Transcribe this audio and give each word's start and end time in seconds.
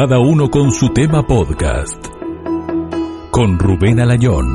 Cada 0.00 0.20
uno 0.20 0.48
con 0.48 0.70
su 0.70 0.92
tema 0.92 1.26
podcast. 1.26 2.06
Con 3.32 3.58
Rubén 3.58 3.98
Alañón. 3.98 4.54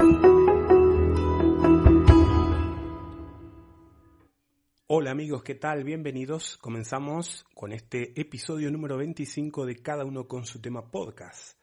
Hola 4.87 5.11
amigos, 5.11 5.43
¿qué 5.43 5.55
tal? 5.55 5.83
Bienvenidos. 5.83 6.55
Comenzamos 6.59 7.43
con 7.53 7.73
este 7.73 8.17
episodio 8.21 8.71
número 8.71 8.95
25 8.95 9.65
de 9.65 9.81
Cada 9.81 10.05
uno 10.05 10.29
con 10.29 10.45
su 10.45 10.61
tema 10.61 10.89
podcast. 10.89 11.59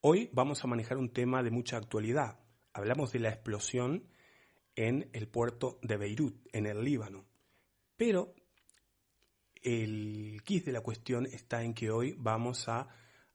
Hoy 0.00 0.30
vamos 0.32 0.62
a 0.62 0.68
manejar 0.68 0.96
un 0.96 1.12
tema 1.12 1.42
de 1.42 1.50
mucha 1.50 1.76
actualidad. 1.76 2.38
Hablamos 2.72 3.10
de 3.10 3.18
la 3.18 3.30
explosión 3.30 4.04
en 4.76 5.10
el 5.12 5.26
puerto 5.26 5.80
de 5.82 5.96
Beirut, 5.96 6.36
en 6.52 6.66
el 6.66 6.84
Líbano. 6.84 7.24
Pero 7.96 8.36
el 9.60 10.40
quiz 10.44 10.64
de 10.64 10.70
la 10.70 10.82
cuestión 10.82 11.26
está 11.26 11.64
en 11.64 11.74
que 11.74 11.90
hoy 11.90 12.14
vamos 12.16 12.68
a 12.68 12.86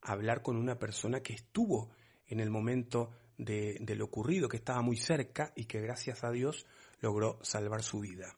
hablar 0.04 0.42
con 0.42 0.58
una 0.58 0.78
persona 0.78 1.22
que 1.22 1.34
estuvo 1.34 1.92
en 2.28 2.40
el 2.40 2.50
momento 2.50 3.12
de, 3.38 3.80
lo 3.96 4.06
ocurrido, 4.06 4.48
que 4.48 4.58
estaba 4.58 4.82
muy 4.82 4.98
cerca 4.98 5.52
y 5.56 5.66
que 5.66 5.82
gracias 5.82 6.24
a 6.24 6.32
Dios 6.32 6.66
logró 7.02 7.40
salvar 7.42 7.84
su 7.84 8.00
vida. 8.00 8.36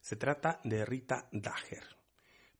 Se 0.00 0.16
trata 0.16 0.60
de 0.64 0.84
Rita 0.84 1.28
Dager. 1.32 1.84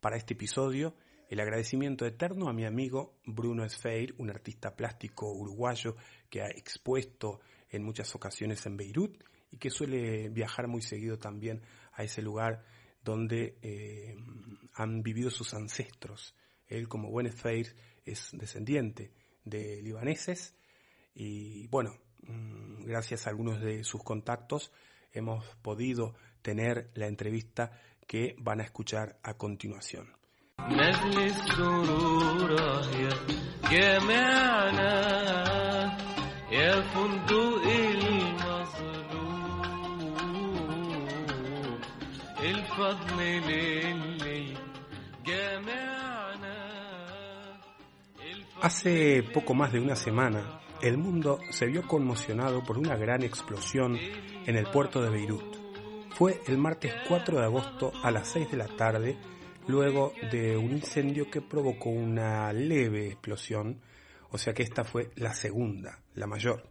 Para 0.01 0.17
este 0.17 0.35
episodio, 0.35 0.95
el 1.29 1.41
agradecimiento 1.41 2.07
eterno 2.07 2.49
a 2.49 2.53
mi 2.53 2.65
amigo 2.65 3.19
Bruno 3.25 3.65
Esfeir, 3.65 4.15
un 4.19 4.31
artista 4.31 4.75
plástico 4.75 5.33
uruguayo 5.33 5.97
que 6.31 6.43
ha 6.43 6.49
expuesto 6.49 7.41
en 7.71 7.83
muchas 7.83 8.15
ocasiones 8.15 8.65
en 8.67 8.77
Beirut 8.77 9.23
y 9.51 9.59
que 9.59 9.71
suele 9.71 10.29
viajar 10.29 10.69
muy 10.69 10.83
seguido 10.83 11.19
también 11.19 11.63
a 11.93 12.03
ese 12.05 12.23
lugar 12.23 12.65
donde 13.03 13.59
eh, 13.63 14.17
han 14.75 15.03
vivido 15.03 15.31
sus 15.31 15.55
ancestros. 15.55 16.35
Él, 16.69 16.89
como 16.89 17.11
buen 17.11 17.27
Esfeir, 17.27 17.75
es 18.05 18.31
descendiente 18.33 19.13
de 19.45 19.83
libaneses 19.83 20.55
y 21.15 21.67
bueno, 21.69 21.97
mm, 22.23 22.85
gracias 22.85 23.27
a 23.27 23.31
algunos 23.31 23.61
de 23.61 23.85
sus 23.85 24.03
contactos 24.03 24.73
hemos 25.13 25.45
podido 25.63 26.15
tener 26.43 26.91
la 26.95 27.07
entrevista 27.07 27.73
que 28.07 28.37
van 28.39 28.61
a 28.61 28.65
escuchar 28.65 29.19
a 29.23 29.35
continuación. 29.35 30.15
Hace 48.67 49.23
poco 49.23 49.55
más 49.55 49.73
de 49.73 49.79
una 49.79 49.95
semana, 49.95 50.61
el 50.83 50.99
mundo 50.99 51.39
se 51.51 51.67
vio 51.67 51.87
conmocionado 51.87 52.65
por 52.65 52.79
una 52.79 52.97
gran 52.97 53.23
explosión 53.23 53.97
en 53.97 54.57
el 54.57 54.67
puerto 54.73 55.01
de 55.01 55.09
Beirut. 55.09 55.57
Fue 56.17 56.41
el 56.49 56.59
martes 56.59 56.93
4 57.07 57.39
de 57.39 57.45
agosto 57.45 57.93
a 58.03 58.11
las 58.11 58.27
6 58.27 58.51
de 58.51 58.57
la 58.57 58.67
tarde, 58.67 59.17
luego 59.69 60.15
de 60.33 60.57
un 60.57 60.73
incendio 60.73 61.31
que 61.31 61.43
provocó 61.43 61.91
una 61.91 62.53
leve 62.53 63.07
explosión, 63.07 63.83
o 64.31 64.37
sea 64.37 64.53
que 64.53 64.65
esta 64.65 64.83
fue 64.83 65.13
la 65.15 65.33
segunda, 65.33 66.01
la 66.15 66.27
mayor. 66.27 66.69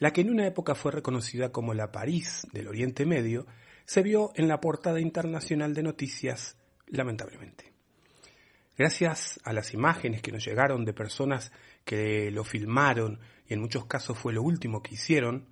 La 0.00 0.12
que 0.12 0.22
en 0.22 0.30
una 0.30 0.48
época 0.48 0.74
fue 0.74 0.90
reconocida 0.90 1.52
como 1.52 1.72
la 1.72 1.92
París 1.92 2.48
del 2.52 2.66
Oriente 2.66 3.06
Medio, 3.06 3.46
se 3.84 4.02
vio 4.02 4.32
en 4.34 4.48
la 4.48 4.60
portada 4.60 4.98
internacional 4.98 5.72
de 5.72 5.84
noticias, 5.84 6.56
lamentablemente. 6.88 7.75
Gracias 8.76 9.40
a 9.44 9.54
las 9.54 9.72
imágenes 9.72 10.20
que 10.20 10.32
nos 10.32 10.44
llegaron 10.44 10.84
de 10.84 10.92
personas 10.92 11.50
que 11.84 12.30
lo 12.30 12.44
filmaron, 12.44 13.20
y 13.48 13.54
en 13.54 13.60
muchos 13.60 13.86
casos 13.86 14.18
fue 14.18 14.34
lo 14.34 14.42
último 14.42 14.82
que 14.82 14.94
hicieron, 14.94 15.48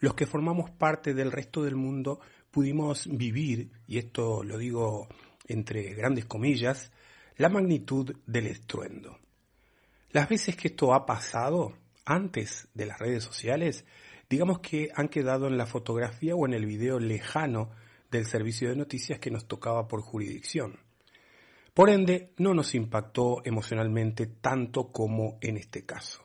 los 0.00 0.14
que 0.14 0.26
formamos 0.26 0.70
parte 0.70 1.14
del 1.14 1.30
resto 1.30 1.62
del 1.62 1.76
mundo 1.76 2.20
pudimos 2.50 3.06
vivir, 3.06 3.70
y 3.86 3.98
esto 3.98 4.42
lo 4.42 4.58
digo 4.58 5.08
entre 5.46 5.94
grandes 5.94 6.24
comillas, 6.24 6.90
la 7.36 7.48
magnitud 7.48 8.16
del 8.26 8.48
estruendo. 8.48 9.18
Las 10.10 10.28
veces 10.28 10.56
que 10.56 10.68
esto 10.68 10.94
ha 10.94 11.06
pasado, 11.06 11.76
antes 12.04 12.68
de 12.74 12.86
las 12.86 12.98
redes 12.98 13.22
sociales, 13.22 13.84
digamos 14.28 14.58
que 14.58 14.90
han 14.94 15.08
quedado 15.08 15.46
en 15.46 15.58
la 15.58 15.66
fotografía 15.66 16.34
o 16.34 16.46
en 16.46 16.54
el 16.54 16.66
video 16.66 16.98
lejano 16.98 17.70
del 18.10 18.26
servicio 18.26 18.68
de 18.68 18.76
noticias 18.76 19.20
que 19.20 19.30
nos 19.30 19.46
tocaba 19.46 19.86
por 19.86 20.02
jurisdicción. 20.02 20.83
Por 21.74 21.90
ende, 21.90 22.30
no 22.38 22.54
nos 22.54 22.72
impactó 22.76 23.42
emocionalmente 23.44 24.26
tanto 24.26 24.92
como 24.92 25.38
en 25.40 25.56
este 25.56 25.84
caso. 25.84 26.22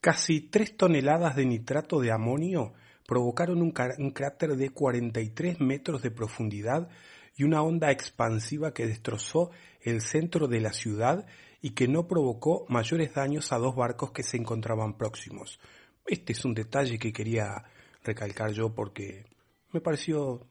Casi 0.00 0.40
tres 0.42 0.76
toneladas 0.76 1.34
de 1.34 1.44
nitrato 1.44 1.98
de 2.00 2.12
amonio 2.12 2.72
provocaron 3.04 3.60
un, 3.62 3.72
cráter 3.72 4.56
de 4.56 4.70
43 4.70 5.60
metros 5.60 6.02
de 6.02 6.12
profundidad 6.12 6.88
y 7.36 7.42
una 7.42 7.62
onda 7.62 7.90
expansiva 7.90 8.72
que 8.72 8.86
destrozó 8.86 9.50
el 9.80 10.02
centro 10.02 10.46
de 10.46 10.60
la 10.60 10.72
ciudad 10.72 11.26
y 11.60 11.70
que 11.70 11.88
no 11.88 12.06
provocó 12.06 12.64
mayores 12.68 13.14
daños 13.14 13.50
a 13.50 13.58
dos 13.58 13.74
barcos 13.74 14.12
que 14.12 14.22
se 14.22 14.36
encontraban 14.36 14.96
próximos. 14.96 15.58
Este 16.06 16.32
es 16.32 16.44
un 16.44 16.54
detalle 16.54 16.98
que 16.98 17.12
quería 17.12 17.64
recalcar 18.04 18.52
yo 18.52 18.72
porque 18.72 19.24
me 19.72 19.80
pareció... 19.80 20.46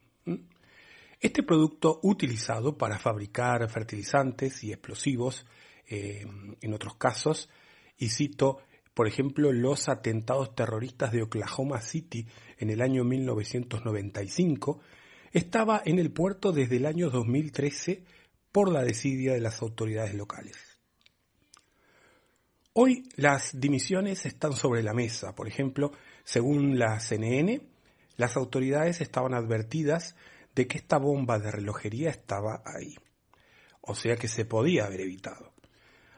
Este 1.19 1.41
producto 1.41 1.99
utilizado 2.03 2.77
para 2.77 2.99
fabricar 2.99 3.67
fertilizantes 3.69 4.63
y 4.63 4.71
explosivos, 4.71 5.45
eh, 5.87 6.25
en 6.61 6.73
otros 6.73 6.95
casos, 6.95 7.49
y 7.97 8.09
cito, 8.09 8.59
por 8.93 9.07
ejemplo, 9.07 9.51
los 9.51 9.89
atentados 9.89 10.53
terroristas 10.55 11.11
de 11.11 11.23
Oklahoma 11.23 11.81
City 11.81 12.27
en 12.57 12.69
el 12.69 12.81
año 12.81 13.03
1995, 13.03 14.79
estaba 15.31 15.81
en 15.85 15.99
el 15.99 16.11
puerto 16.11 16.51
desde 16.51 16.77
el 16.77 16.85
año 16.85 17.09
2013 17.09 18.03
por 18.51 18.71
la 18.71 18.83
desidia 18.83 19.33
de 19.33 19.41
las 19.41 19.61
autoridades 19.61 20.13
locales. 20.13 20.57
Hoy 22.73 23.09
las 23.15 23.59
dimisiones 23.59 24.25
están 24.27 24.53
sobre 24.53 24.83
la 24.83 24.93
mesa. 24.93 25.33
Por 25.33 25.47
ejemplo, 25.47 25.91
según 26.23 26.77
la 26.77 26.99
CNN, 26.99 27.61
las 28.17 28.37
autoridades 28.37 29.01
estaban 29.01 29.33
advertidas 29.33 30.15
de 30.57 30.65
que 30.67 30.79
esta 30.79 30.97
bomba 30.97 31.37
de 31.37 31.51
relojería 31.51 32.09
estaba 32.09 32.63
ahí. 32.65 32.95
O 33.81 33.93
sea 33.93 34.15
que 34.15 34.27
se 34.27 34.43
podía 34.43 34.85
haber 34.85 35.01
evitado. 35.01 35.53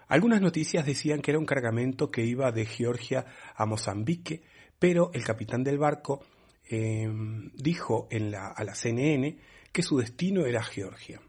Algunas 0.07 0.39
noticias 0.39 0.85
decían 0.85 1.21
que 1.21 1.31
era 1.31 1.39
un 1.39 1.45
cargamento 1.45 2.09
que 2.09 2.23
iba 2.23 2.49
de 2.53 2.65
Georgia 2.65 3.25
a 3.53 3.65
Mozambique, 3.65 4.43
pero 4.79 5.11
el 5.13 5.25
capitán 5.25 5.65
del 5.65 5.77
barco 5.77 6.23
em, 6.69 7.51
dijo 7.53 8.07
en 8.09 8.31
la, 8.31 8.47
a 8.47 8.63
la 8.63 8.75
CNN 8.75 9.37
que 9.73 9.83
su 9.83 9.97
destino 9.97 10.45
era 10.45 10.63
Georgia. 10.63 11.19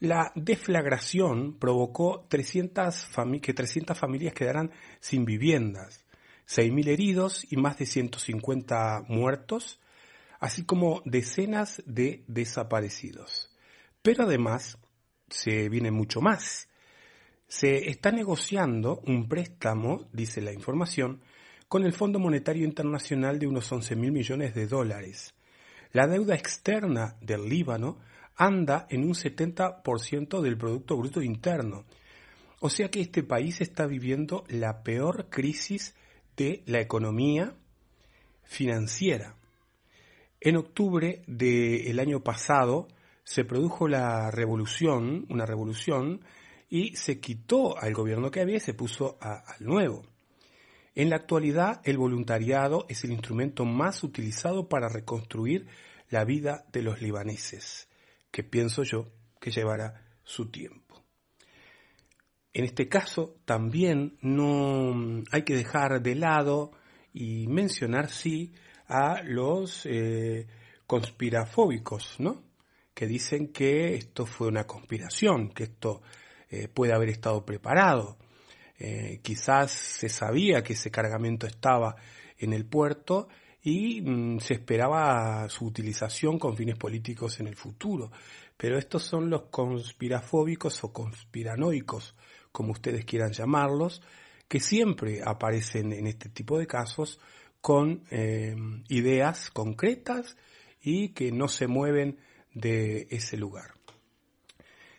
La 0.00 0.32
deflagración 0.34 1.56
provocó 1.56 2.26
300 2.28 3.10
que 3.40 3.54
300 3.54 3.96
familias 3.96 4.34
quedaran 4.34 4.72
sin 4.98 5.24
viviendas, 5.24 6.04
6.000 6.48 6.88
heridos 6.88 7.46
y 7.48 7.56
más 7.58 7.78
de 7.78 7.86
150 7.86 9.04
muertos, 9.06 9.78
así 10.42 10.64
como 10.64 11.02
decenas 11.04 11.84
de 11.86 12.24
desaparecidos. 12.26 13.48
Pero 14.02 14.24
además 14.24 14.76
se 15.30 15.68
viene 15.68 15.92
mucho 15.92 16.20
más. 16.20 16.68
Se 17.46 17.88
está 17.88 18.10
negociando 18.10 19.00
un 19.06 19.28
préstamo, 19.28 20.08
dice 20.12 20.40
la 20.40 20.52
información, 20.52 21.20
con 21.68 21.84
el 21.84 21.92
Fondo 21.92 22.18
Monetario 22.18 22.64
Internacional 22.64 23.38
de 23.38 23.46
unos 23.46 23.70
11.000 23.70 24.10
millones 24.10 24.52
de 24.52 24.66
dólares. 24.66 25.32
La 25.92 26.08
deuda 26.08 26.34
externa 26.34 27.16
del 27.20 27.48
Líbano 27.48 28.00
anda 28.34 28.88
en 28.90 29.04
un 29.04 29.14
70% 29.14 30.40
del 30.40 30.58
Producto 30.58 30.96
Bruto 30.96 31.22
Interno. 31.22 31.84
O 32.58 32.68
sea 32.68 32.90
que 32.90 33.00
este 33.00 33.22
país 33.22 33.60
está 33.60 33.86
viviendo 33.86 34.42
la 34.48 34.82
peor 34.82 35.28
crisis 35.30 35.94
de 36.36 36.64
la 36.66 36.80
economía 36.80 37.54
financiera. 38.42 39.36
En 40.44 40.56
octubre 40.56 41.22
del 41.28 42.00
año 42.00 42.24
pasado 42.24 42.88
se 43.22 43.44
produjo 43.44 43.86
la 43.86 44.28
revolución, 44.32 45.24
una 45.30 45.46
revolución, 45.46 46.24
y 46.68 46.96
se 46.96 47.20
quitó 47.20 47.78
al 47.78 47.94
gobierno 47.94 48.32
que 48.32 48.40
había 48.40 48.56
y 48.56 48.60
se 48.60 48.74
puso 48.74 49.18
al 49.20 49.64
nuevo. 49.64 50.02
En 50.96 51.10
la 51.10 51.16
actualidad, 51.16 51.80
el 51.84 51.96
voluntariado 51.96 52.86
es 52.88 53.04
el 53.04 53.12
instrumento 53.12 53.64
más 53.64 54.02
utilizado 54.02 54.68
para 54.68 54.88
reconstruir 54.88 55.68
la 56.10 56.24
vida 56.24 56.66
de 56.72 56.82
los 56.82 57.00
libaneses 57.00 57.88
que 58.32 58.42
pienso 58.42 58.82
yo 58.82 59.12
que 59.40 59.52
llevará 59.52 60.02
su 60.24 60.50
tiempo. 60.50 61.04
En 62.52 62.64
este 62.64 62.88
caso 62.88 63.36
también 63.44 64.18
no 64.22 65.22
hay 65.30 65.44
que 65.44 65.54
dejar 65.54 66.02
de 66.02 66.16
lado 66.16 66.72
y 67.14 67.46
mencionar 67.46 68.10
sí 68.10 68.54
a 68.88 69.22
los 69.22 69.86
eh, 69.86 70.46
conspirafóbicos, 70.86 72.16
¿no? 72.18 72.42
Que 72.94 73.06
dicen 73.06 73.48
que 73.48 73.94
esto 73.94 74.26
fue 74.26 74.48
una 74.48 74.66
conspiración, 74.66 75.50
que 75.50 75.64
esto 75.64 76.02
eh, 76.50 76.68
puede 76.68 76.92
haber 76.92 77.08
estado 77.08 77.44
preparado. 77.44 78.18
Eh, 78.78 79.20
quizás 79.22 79.70
se 79.70 80.08
sabía 80.08 80.62
que 80.62 80.74
ese 80.74 80.90
cargamento 80.90 81.46
estaba 81.46 81.96
en 82.36 82.52
el 82.52 82.66
puerto 82.66 83.28
y 83.62 84.02
mm, 84.02 84.40
se 84.40 84.54
esperaba 84.54 85.48
su 85.48 85.64
utilización 85.66 86.38
con 86.38 86.56
fines 86.56 86.76
políticos 86.76 87.40
en 87.40 87.46
el 87.46 87.56
futuro. 87.56 88.10
Pero 88.56 88.76
estos 88.76 89.02
son 89.04 89.30
los 89.30 89.44
conspirafóbicos 89.44 90.84
o 90.84 90.92
conspiranoicos, 90.92 92.14
como 92.50 92.72
ustedes 92.72 93.04
quieran 93.04 93.32
llamarlos, 93.32 94.02
que 94.46 94.60
siempre 94.60 95.22
aparecen 95.24 95.92
en 95.92 96.06
este 96.06 96.28
tipo 96.28 96.58
de 96.58 96.66
casos 96.66 97.18
con 97.62 98.02
eh, 98.10 98.54
ideas 98.88 99.50
concretas 99.50 100.36
y 100.82 101.10
que 101.10 101.32
no 101.32 101.48
se 101.48 101.68
mueven 101.68 102.18
de 102.52 103.06
ese 103.10 103.38
lugar. 103.38 103.72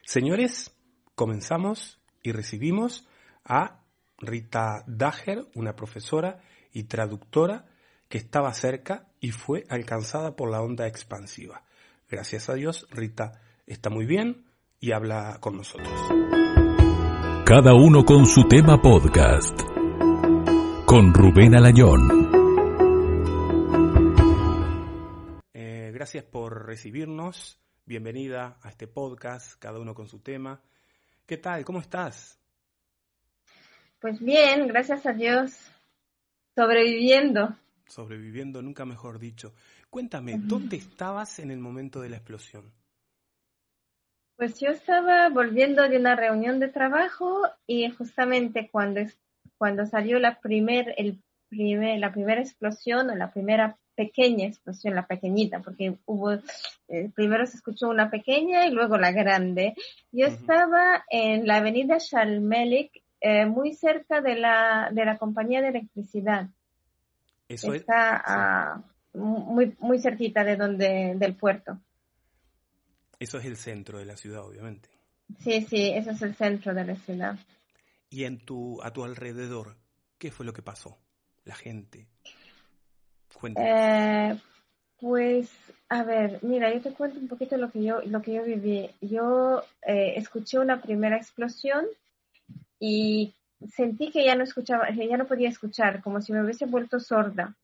Señores, 0.04 0.74
comenzamos 1.14 2.00
y 2.24 2.32
recibimos 2.32 3.08
a 3.46 3.82
Rita 4.18 4.84
Dager, 4.88 5.46
una 5.54 5.76
profesora 5.76 6.42
y 6.72 6.84
traductora 6.84 7.66
que 8.08 8.18
estaba 8.18 8.54
cerca 8.54 9.08
y 9.20 9.32
fue 9.32 9.66
alcanzada 9.70 10.36
por 10.36 10.50
la 10.50 10.62
onda 10.62 10.88
expansiva. 10.88 11.64
Gracias 12.10 12.50
a 12.50 12.54
Dios, 12.54 12.88
Rita 12.92 13.42
está 13.68 13.90
muy 13.90 14.06
bien 14.06 14.46
y 14.80 14.94
habla 14.94 15.38
con 15.42 15.58
nosotros. 15.58 15.92
Cada 17.46 17.74
uno 17.74 18.06
con 18.06 18.26
su 18.26 18.44
tema 18.48 18.82
podcast. 18.82 19.62
Con 20.86 21.14
Rubén 21.14 21.56
Alañón. 21.56 22.23
Gracias 26.04 26.26
por 26.26 26.66
recibirnos. 26.66 27.58
Bienvenida 27.86 28.58
a 28.62 28.68
este 28.68 28.88
podcast, 28.88 29.58
cada 29.58 29.80
uno 29.80 29.96
con 29.96 30.10
su 30.10 30.20
tema. 30.20 30.62
¿Qué 31.26 31.38
tal? 31.38 31.64
¿Cómo 31.64 31.80
estás? 31.80 32.38
Pues 34.02 34.20
bien, 34.20 34.68
gracias 34.68 35.06
a 35.06 35.14
Dios. 35.14 35.58
Sobreviviendo. 36.56 37.56
Sobreviviendo, 37.88 38.62
nunca 38.62 38.84
mejor 38.84 39.18
dicho. 39.18 39.54
Cuéntame, 39.90 40.36
¿dónde 40.40 40.76
estabas 40.76 41.40
en 41.40 41.52
el 41.52 41.60
momento 41.60 42.02
de 42.02 42.10
la 42.10 42.18
explosión? 42.18 42.74
Pues 44.36 44.60
yo 44.60 44.72
estaba 44.72 45.30
volviendo 45.30 45.88
de 45.88 45.96
una 45.96 46.18
reunión 46.18 46.60
de 46.60 46.68
trabajo 46.68 47.44
y 47.66 47.90
justamente 47.92 48.68
cuando, 48.70 49.00
cuando 49.58 49.86
salió 49.86 50.20
la, 50.20 50.42
primer, 50.42 50.96
el 50.98 51.24
primer, 51.48 51.98
la 52.00 52.12
primera 52.12 52.42
explosión 52.42 53.10
o 53.10 53.16
la 53.16 53.32
primera 53.32 53.78
pequeña 53.96 54.48
explosión, 54.48 54.96
la 54.96 55.08
pequeñita, 55.08 55.62
porque 55.62 55.98
hubo, 56.06 56.34
eh, 56.88 57.10
primero 57.16 57.46
se 57.46 57.58
escuchó 57.58 57.90
una 57.90 58.10
pequeña 58.10 58.66
y 58.66 58.72
luego 58.72 58.98
la 58.98 59.12
grande. 59.12 59.76
Yo 60.12 60.28
estaba 60.28 61.04
en 61.10 61.48
la 61.48 61.58
avenida 61.58 61.98
Shalmelik 62.00 63.04
eh, 63.22 63.46
muy 63.46 63.74
cerca 63.74 64.22
de 64.22 64.36
la, 64.36 64.90
de 64.92 65.06
la 65.06 65.18
compañía 65.18 65.62
de 65.62 65.70
electricidad. 65.70 66.50
Eso 67.48 67.74
Está 67.74 68.84
muy, 69.14 69.76
muy 69.80 70.00
cerquita 70.00 70.44
de 70.44 70.56
donde, 70.56 71.14
del 71.16 71.36
puerto. 71.36 71.80
Eso 73.20 73.38
es 73.38 73.46
el 73.46 73.58
centro 73.58 74.00
de 74.00 74.06
la 74.06 74.18
ciudad, 74.18 74.46
obviamente. 74.46 74.90
Sí, 75.40 75.62
sí, 75.62 75.92
eso 75.92 76.12
es 76.12 76.22
el 76.22 76.36
centro 76.36 76.74
de 76.74 76.86
la 76.86 76.96
ciudad. 76.96 77.38
Y 78.10 78.26
en 78.26 78.44
tu, 78.44 78.82
a 78.82 78.92
tu 78.92 79.04
alrededor, 79.04 79.78
¿qué 80.18 80.32
fue 80.32 80.46
lo 80.46 80.54
que 80.54 80.62
pasó? 80.62 81.00
La 81.46 81.56
gente. 81.56 82.08
Eh, 83.56 84.36
pues, 85.00 85.52
a 85.90 86.04
ver, 86.04 86.40
mira, 86.42 86.74
yo 86.74 86.82
te 86.82 86.94
cuento 86.94 87.20
un 87.20 87.28
poquito 87.28 87.58
lo 87.58 87.70
que 87.70 87.84
yo, 87.84 88.02
lo 88.04 88.22
que 88.22 88.34
yo 88.34 88.44
viví. 88.44 88.90
Yo 89.02 89.64
eh, 89.86 90.14
escuché 90.16 90.60
una 90.60 90.82
primera 90.82 91.18
explosión 91.18 91.86
y 92.80 93.34
sentí 93.70 94.12
que 94.12 94.26
ya 94.26 94.36
no 94.36 94.44
escuchaba, 94.44 94.88
que 94.88 95.08
ya 95.08 95.18
no 95.18 95.28
podía 95.28 95.50
escuchar, 95.50 96.02
como 96.02 96.22
si 96.22 96.32
me 96.34 96.44
hubiese 96.44 96.66
vuelto 96.66 97.00
sorda. 97.00 97.56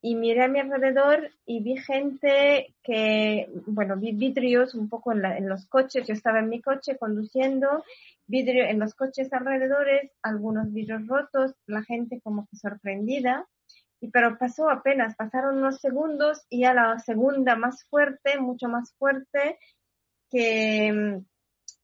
Y 0.00 0.14
miré 0.14 0.44
a 0.44 0.48
mi 0.48 0.60
alrededor 0.60 1.32
y 1.44 1.60
vi 1.60 1.76
gente 1.76 2.72
que, 2.84 3.50
bueno, 3.66 3.96
vi 3.96 4.12
vidrios 4.12 4.76
un 4.76 4.88
poco 4.88 5.12
en, 5.12 5.24
en 5.24 5.48
los 5.48 5.66
coches. 5.66 6.06
Yo 6.06 6.14
estaba 6.14 6.38
en 6.38 6.48
mi 6.48 6.60
coche 6.62 6.96
conduciendo, 6.96 7.84
vidrio 8.28 8.64
en 8.64 8.78
los 8.78 8.94
coches 8.94 9.32
alrededores, 9.32 10.12
algunos 10.22 10.72
vidrios 10.72 11.04
rotos, 11.08 11.54
la 11.66 11.82
gente 11.82 12.20
como 12.22 12.46
que 12.46 12.56
sorprendida. 12.56 13.48
Y 14.00 14.08
pero 14.10 14.38
pasó 14.38 14.70
apenas, 14.70 15.16
pasaron 15.16 15.58
unos 15.58 15.80
segundos 15.80 16.46
y 16.50 16.64
a 16.64 16.74
la 16.74 16.98
segunda 17.00 17.56
más 17.56 17.84
fuerte, 17.90 18.38
mucho 18.38 18.68
más 18.68 18.94
fuerte, 18.98 19.58
que 20.30 21.22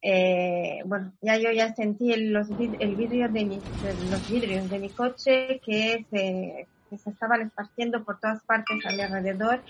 eh, 0.07 0.83
bueno, 0.85 1.15
ya 1.23 1.39
yo 1.39 1.51
ya 1.51 1.75
sentí 1.75 2.13
el, 2.13 2.33
los, 2.33 2.49
el 2.51 2.97
vidrio 2.97 3.29
de, 3.31 3.45
mi, 3.47 3.67
los 3.81 4.27
vidrios 4.29 4.69
de 4.69 4.79
mi 4.79 4.93
coche 4.93 5.61
que 5.65 6.07
se, 6.11 6.69
que 6.91 6.99
se 6.99 7.11
estaban 7.11 7.41
esparciendo 7.43 8.05
por 8.05 8.21
todas 8.21 8.45
partes 8.45 8.85
a 8.85 8.93
mi 8.93 9.01
alrededor. 9.01 9.65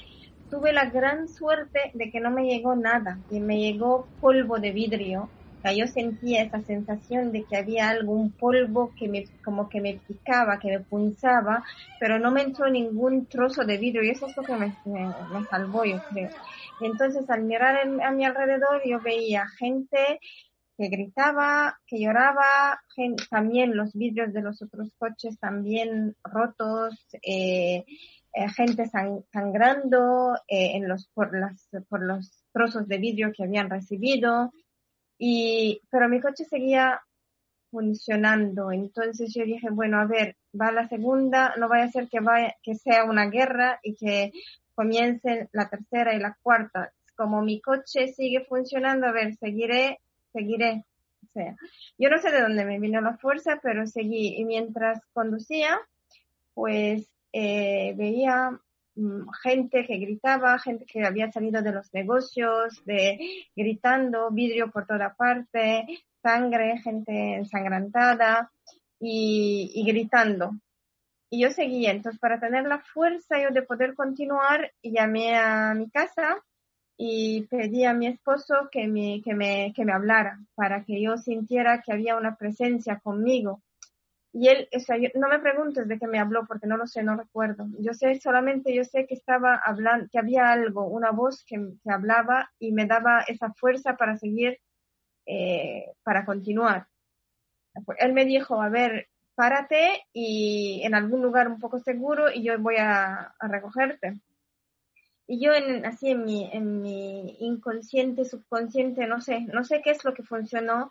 Tuve 0.51 0.73
la 0.73 0.87
gran 0.91 1.29
suerte 1.29 1.79
de 1.95 2.11
que 2.11 2.21
no 2.21 2.31
me 2.33 2.47
llegó 2.47 2.75
nada, 2.75 3.21
que 3.29 3.41
me 3.41 3.59
llegó 3.61 4.11
polvo 4.21 4.59
de 4.59 4.73
vidrio. 4.73 5.31
Yo 5.73 5.87
sentía 5.87 6.43
esa 6.43 6.61
sensación 6.63 7.33
de 7.33 7.45
que 7.45 7.57
había 7.57 7.89
algún 7.89 8.33
polvo 8.33 8.93
que 8.99 9.09
me, 9.09 9.25
como 9.45 9.69
que 9.69 9.81
me 9.81 10.01
picaba, 10.07 10.59
que 10.59 10.69
me 10.69 10.81
punzaba, 10.81 11.65
pero 11.99 12.19
no 12.19 12.31
me 12.31 12.43
entró 12.43 12.69
ningún 12.69 13.27
trozo 13.27 13.65
de 13.65 13.79
vidrio 13.79 14.03
y 14.03 14.11
eso 14.11 14.27
es 14.27 14.37
lo 14.37 14.43
que 14.43 14.57
me, 14.57 14.75
me, 14.85 15.07
me 15.33 15.45
salvó, 15.51 15.85
yo 15.85 16.01
creo. 16.11 16.31
Y 16.81 16.87
entonces 16.87 17.29
al 17.31 17.45
mirar 17.45 17.77
a 18.03 18.11
mi 18.11 18.25
alrededor 18.25 18.83
yo 18.85 19.01
veía 19.01 19.47
gente 19.59 20.21
que 20.77 20.89
gritaba, 20.89 21.79
que 21.87 22.01
lloraba, 22.01 22.81
también 23.31 23.77
los 23.77 23.93
vidrios 23.93 24.33
de 24.33 24.43
los 24.43 24.61
otros 24.63 24.91
coches 24.99 25.39
también 25.39 26.17
rotos, 26.25 26.95
eh, 27.23 27.85
eh, 28.35 28.49
gente 28.57 28.91
sangrando 29.33 30.35
eh, 30.49 30.77
en 30.77 30.89
los, 30.89 31.09
por, 31.15 31.39
las, 31.39 31.69
por 31.89 32.03
los 32.03 32.45
trozos 32.53 32.89
de 32.89 32.99
vidrio 32.99 33.33
que 33.33 33.45
habían 33.45 33.71
recibido. 33.71 34.53
Y, 35.19 35.81
pero 35.91 36.09
mi 36.09 36.21
coche 36.21 36.45
seguía 36.45 37.01
funcionando. 37.71 38.71
Entonces 38.71 39.35
yo 39.35 39.45
dije, 39.45 39.69
bueno, 39.71 39.99
a 39.99 40.07
ver, 40.07 40.37
va 40.59 40.71
la 40.71 40.89
segunda, 40.89 41.55
no 41.59 41.69
vaya 41.69 41.85
a 41.85 41.91
ser 41.91 42.09
que 42.09 42.21
vaya, 42.21 42.55
que 42.63 42.77
sea 42.77 43.05
una 43.05 43.27
guerra 43.27 43.81
y 43.83 43.97
que 43.97 44.33
comiencen 44.75 45.49
la 45.53 45.69
tercera 45.69 46.15
y 46.15 46.21
la 46.21 46.37
cuarta. 46.43 46.93
Como 47.17 47.43
mi 47.43 47.61
coche 47.61 48.13
sigue 48.13 48.45
funcionando, 48.45 49.07
a 49.07 49.13
ver, 49.13 49.35
seguiré, 49.37 50.01
seguiré. 50.33 50.85
O 51.23 51.27
sea, 51.33 51.57
yo 51.99 52.11
no 52.11 52.19
sé 52.19 52.31
de 52.31 52.43
dónde 52.43 52.65
me 52.65 52.79
vino 52.79 53.01
la 53.01 53.17
fuerza, 53.17 53.59
pero 53.63 53.87
seguí. 53.87 54.37
Y 54.37 54.45
mientras 54.45 55.01
conducía, 55.13 55.81
pues 56.55 57.09
eh, 57.33 57.95
veía 57.97 58.61
gente 59.43 59.87
que 59.87 59.99
gritaba, 59.99 60.59
gente 60.59 60.85
que 60.87 61.05
había 61.05 61.31
salido 61.33 61.63
de 61.63 61.73
los 61.73 61.93
negocios, 61.93 62.85
de 62.85 63.19
gritando, 63.57 64.31
vidrio 64.31 64.71
por 64.71 64.87
toda 64.87 65.15
parte, 65.15 65.87
sangre, 66.23 66.79
gente 66.79 67.35
ensangrentada 67.35 68.51
y, 69.01 69.73
y 69.75 69.85
gritando. 69.85 70.53
Y 71.31 71.43
yo 71.43 71.51
seguía, 71.51 71.91
entonces 71.91 72.21
para 72.21 72.39
tener 72.39 72.65
la 72.65 72.79
fuerza 72.79 73.41
yo 73.43 73.51
de 73.51 73.63
poder 73.63 73.95
continuar, 73.95 74.73
llamé 74.83 75.37
a 75.37 75.75
mi 75.75 75.91
casa 75.91 76.43
y 76.97 77.43
pedí 77.47 77.85
a 77.85 77.93
mi 77.93 78.07
esposo 78.07 78.69
que 78.71 78.87
me, 78.87 79.21
que 79.23 79.35
me, 79.35 79.73
que 79.75 79.85
me 79.85 79.93
hablara 79.93 80.39
para 80.55 80.85
que 80.85 81.03
yo 81.03 81.17
sintiera 81.17 81.83
que 81.83 81.93
había 81.93 82.17
una 82.17 82.37
presencia 82.37 83.01
conmigo. 83.01 83.63
Y 84.37 84.49
él, 84.49 84.69
o 84.75 84.81
sea, 84.81 84.97
no 85.15 85.29
me 85.29 85.39
preguntes 85.39 85.87
de 85.87 85.97
qué 85.97 86.09
me 86.09 86.19
habló 86.19 86.45
porque 86.45 86.67
no 86.67 86.77
lo 86.77 86.89
sé, 86.89 87.05
no 87.05 87.17
recuerdo. 87.17 87.67
Yo 87.79 87.95
sé, 87.95 88.19
solamente 88.19 88.75
yo 88.75 88.83
sé 88.83 89.07
que 89.07 89.15
estaba 89.15 89.63
hablando, 89.65 90.09
que 90.11 90.19
había 90.19 90.51
algo, 90.51 90.87
una 90.89 91.13
voz 91.13 91.45
que, 91.45 91.57
que 91.57 91.91
hablaba 91.91 92.51
y 92.59 92.73
me 92.73 92.87
daba 92.87 93.21
esa 93.29 93.53
fuerza 93.55 93.97
para 93.97 94.17
seguir, 94.17 94.59
eh, 95.25 95.87
para 96.03 96.25
continuar. 96.25 96.89
Él 97.99 98.13
me 98.13 98.25
dijo, 98.25 98.61
a 98.61 98.69
ver, 98.69 99.07
párate 99.37 100.05
y 100.13 100.83
en 100.83 100.97
algún 100.97 101.23
lugar 101.23 101.47
un 101.47 101.61
poco 101.61 101.79
seguro 101.79 102.29
y 102.29 102.43
yo 102.43 102.59
voy 102.59 102.77
a, 102.79 103.37
recogerte. 103.39 104.21
Y 105.29 105.41
yo 105.45 105.55
en, 105.55 105.87
así 105.87 106.11
en 106.11 106.25
mi, 106.25 106.51
en 106.53 106.83
mi 106.83 107.37
inconsciente, 107.39 108.25
subconsciente, 108.25 109.07
no 109.07 109.21
sé, 109.21 109.43
no 109.43 109.63
sé 109.63 109.81
qué 109.81 109.91
es 109.91 110.05
lo 110.05 110.13
que 110.13 110.25
funcionó. 110.25 110.91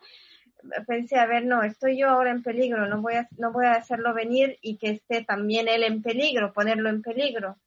Pensé, 0.87 1.17
a 1.17 1.25
ver, 1.25 1.45
no, 1.45 1.63
estoy 1.63 1.97
yo 1.97 2.09
ahora 2.09 2.31
en 2.31 2.43
peligro, 2.43 2.87
no 2.87 3.01
voy 3.01 3.15
a, 3.15 3.27
no 3.37 3.51
voy 3.51 3.65
a 3.65 3.73
hacerlo 3.73 4.13
venir 4.13 4.57
y 4.61 4.77
que 4.77 4.91
esté 4.91 5.23
también 5.23 5.67
él 5.67 5.83
en 5.83 6.01
peligro, 6.01 6.53
ponerlo 6.53 6.89
en 6.89 7.01
peligro. 7.01 7.57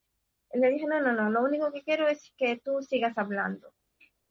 Y 0.52 0.58
le 0.58 0.70
dije, 0.70 0.86
no, 0.86 1.00
no, 1.00 1.12
no, 1.12 1.30
lo 1.30 1.42
único 1.42 1.72
que 1.72 1.82
quiero 1.82 2.08
es 2.08 2.32
que 2.36 2.56
tú 2.56 2.82
sigas 2.82 3.16
hablando. 3.18 3.72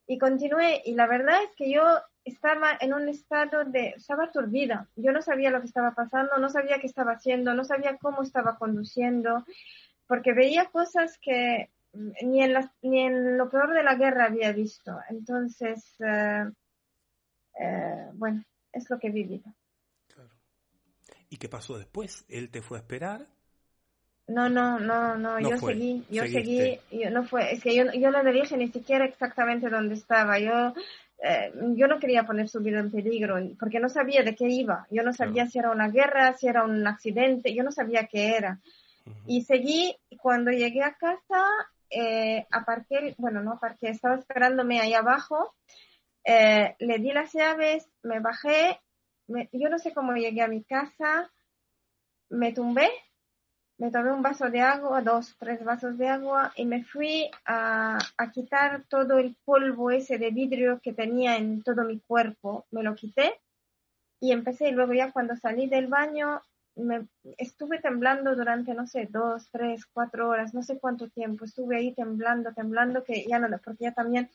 Y 0.08 0.18
continué, 0.18 0.82
y 0.86 0.94
la 0.94 1.08
verdad 1.08 1.44
es 1.44 1.52
que 1.56 1.72
yo 1.72 1.84
estaba 2.24 2.78
en 2.80 2.94
un 2.94 3.08
estado 3.10 3.66
de, 3.66 3.90
estaba 3.90 4.26
aturdida. 4.26 4.88
Yo 4.96 5.12
no 5.12 5.22
sabía 5.22 5.52
lo 5.52 5.62
que 5.62 5.68
estaba 5.68 5.94
pasando, 5.94 6.38
no 6.38 6.50
sabía 6.50 6.80
qué 6.80 6.88
estaba 6.88 7.14
haciendo, 7.14 7.54
no 7.54 7.64
sabía 7.64 7.98
cómo 7.98 8.24
estaba 8.24 8.58
conduciendo, 8.58 9.46
porque 10.08 10.34
veía 10.34 10.66
cosas 10.66 11.18
que 11.20 11.70
ni 11.94 12.44
en, 12.44 12.54
ni 12.82 13.00
en 13.02 13.38
lo 13.38 13.50
peor 13.50 13.74
de 13.74 13.84
la 13.84 13.96
guerra 13.96 14.26
había 14.26 14.52
visto. 14.52 15.00
Entonces, 15.10 15.96
eh, 16.00 16.46
eh, 17.60 18.10
bueno, 18.14 18.44
es 18.76 18.90
lo 18.90 19.00
que 19.00 19.08
he 19.08 19.12
vivido. 19.12 19.52
Claro. 20.14 20.36
¿Y 21.30 21.38
qué 21.38 21.50
pasó 21.50 21.78
después? 21.78 22.26
¿Él 22.30 22.50
te 22.52 22.62
fue 22.62 22.78
a 22.78 22.82
esperar? 22.82 23.26
No, 24.28 24.50
no, 24.50 24.80
no, 24.80 25.16
no, 25.18 25.40
yo 25.40 25.56
seguí, 25.58 26.04
yo 26.10 26.24
seguí, 26.24 26.80
yo 26.92 27.12
no 27.12 27.24
fue, 27.26 27.54
es 27.54 27.62
que 27.62 27.76
yo, 27.76 27.92
yo 27.94 28.10
no 28.10 28.24
le 28.24 28.32
dije 28.32 28.58
ni 28.58 28.70
siquiera 28.70 29.06
exactamente 29.06 29.70
dónde 29.70 29.94
estaba, 29.94 30.40
yo, 30.40 30.74
eh, 31.22 31.54
yo 31.76 31.88
no 31.88 32.00
quería 32.00 32.24
poner 32.24 32.50
su 32.50 32.60
vida 32.60 32.80
en 32.80 32.90
peligro, 32.90 33.36
porque 33.60 33.80
no 33.80 33.88
sabía 33.88 34.24
de 34.24 34.34
qué 34.34 34.48
iba, 34.48 34.88
yo 34.90 35.04
no 35.04 35.14
sabía 35.14 35.46
si 35.46 35.60
era 35.60 35.70
una 35.70 35.90
guerra, 35.90 36.34
si 36.34 36.48
era 36.48 36.64
un 36.64 36.88
accidente, 36.88 37.54
yo 37.54 37.64
no 37.64 37.72
sabía 37.72 38.08
qué 38.08 38.36
era. 38.36 38.60
Y 39.28 39.44
seguí, 39.44 39.96
cuando 40.20 40.50
llegué 40.50 40.82
a 40.82 40.96
casa, 40.96 41.46
eh, 41.92 42.48
aparqué, 42.50 43.14
bueno, 43.20 43.44
no 43.44 43.54
aparqué, 43.54 43.90
estaba 43.90 44.16
esperándome 44.16 44.80
ahí 44.80 44.96
abajo, 44.96 45.54
eh, 46.26 46.76
le 46.80 46.98
di 46.98 47.12
las 47.12 47.32
llaves, 47.34 47.88
me 48.04 48.20
bajé, 48.20 48.80
yo 49.28 49.70
no 49.70 49.80
sé 49.80 49.94
cómo 49.94 50.14
llegué 50.14 50.42
a 50.42 50.48
mi 50.48 50.64
casa, 50.64 51.32
me 52.30 52.52
tumbé, 52.52 52.90
me 53.78 53.92
tomé 53.92 54.12
un 54.12 54.22
vaso 54.22 54.50
de 54.50 54.62
agua, 54.62 55.02
dos, 55.02 55.36
tres 55.38 55.64
vasos 55.64 55.98
de 55.98 56.08
agua 56.08 56.52
y 56.56 56.66
me 56.66 56.84
fui 56.84 57.30
a, 57.46 58.00
a, 58.18 58.32
quitar 58.32 58.86
todo 58.90 59.20
el 59.20 59.36
polvo 59.46 59.92
ese 59.92 60.18
de 60.18 60.32
vidrio 60.32 60.80
que 60.82 60.94
tenía 60.94 61.36
en 61.36 61.62
todo 61.62 61.84
mi 61.84 62.00
cuerpo. 62.00 62.66
Me 62.72 62.84
lo 62.84 62.96
quité 62.96 63.40
y 64.20 64.32
empecé 64.32 64.70
y 64.70 64.72
luego 64.72 64.94
ya 64.94 65.12
cuando 65.12 65.36
salí 65.36 65.68
del 65.68 65.88
baño 65.88 66.42
me 66.76 67.08
estuve 67.38 67.80
temblando 67.80 68.36
durante, 68.36 68.74
no 68.74 68.86
sé, 68.88 69.08
dos, 69.10 69.50
tres, 69.52 69.86
cuatro 69.86 70.30
horas, 70.30 70.54
no 70.54 70.62
sé 70.62 70.80
cuánto 70.80 71.10
tiempo. 71.10 71.46
Estuve 71.46 71.78
ahí 71.78 71.94
temblando, 71.94 72.54
temblando, 72.54 73.04
que 73.04 73.26
ya 73.28 73.40
no, 73.40 73.48
porque 73.64 73.86
ya 73.86 73.94
también 73.94 74.30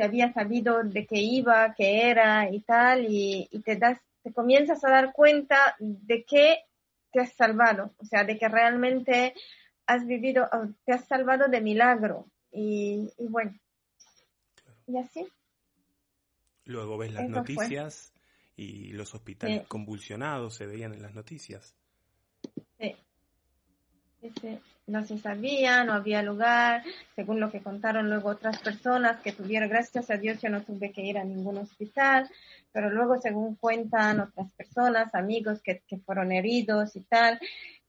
se 0.00 0.06
había 0.06 0.32
sabido 0.32 0.82
de 0.82 1.04
qué 1.04 1.20
iba, 1.20 1.74
qué 1.74 2.08
era 2.08 2.50
y 2.50 2.60
tal, 2.60 3.04
y, 3.04 3.46
y 3.50 3.60
te 3.60 3.76
das, 3.76 4.00
te 4.22 4.32
comienzas 4.32 4.82
a 4.82 4.88
dar 4.88 5.12
cuenta 5.12 5.76
de 5.78 6.24
que 6.24 6.64
te 7.12 7.20
has 7.20 7.34
salvado, 7.34 7.92
o 7.98 8.04
sea, 8.06 8.24
de 8.24 8.38
que 8.38 8.48
realmente 8.48 9.34
has 9.86 10.06
vivido, 10.06 10.48
te 10.86 10.94
has 10.94 11.06
salvado 11.06 11.48
de 11.48 11.60
milagro. 11.60 12.24
Y, 12.50 13.10
bueno, 13.28 13.52
y 14.86 14.96
así. 14.96 15.28
Luego 16.64 16.96
ves 16.96 17.12
las 17.12 17.28
noticias 17.28 18.14
y 18.56 18.92
los 18.92 19.14
hospitales 19.14 19.66
convulsionados 19.68 20.54
se 20.54 20.64
veían 20.64 20.94
en 20.94 21.02
las 21.02 21.14
noticias. 21.14 21.76
Sí. 22.78 22.96
No 24.86 25.04
se 25.04 25.18
sabía, 25.18 25.84
no 25.84 25.92
había 25.92 26.22
lugar, 26.22 26.82
según 27.14 27.38
lo 27.38 27.50
que 27.50 27.62
contaron 27.62 28.08
luego 28.08 28.30
otras 28.30 28.58
personas 28.58 29.20
que 29.20 29.32
tuvieron, 29.32 29.68
gracias 29.68 30.10
a 30.10 30.16
Dios 30.16 30.42
yo 30.42 30.48
no 30.48 30.62
tuve 30.62 30.90
que 30.90 31.02
ir 31.02 31.16
a 31.16 31.24
ningún 31.24 31.58
hospital, 31.58 32.28
pero 32.72 32.90
luego 32.90 33.20
según 33.20 33.54
cuentan 33.54 34.20
otras 34.20 34.50
personas, 34.52 35.14
amigos 35.14 35.62
que, 35.62 35.82
que 35.86 35.98
fueron 35.98 36.32
heridos 36.32 36.96
y 36.96 37.02
tal, 37.02 37.38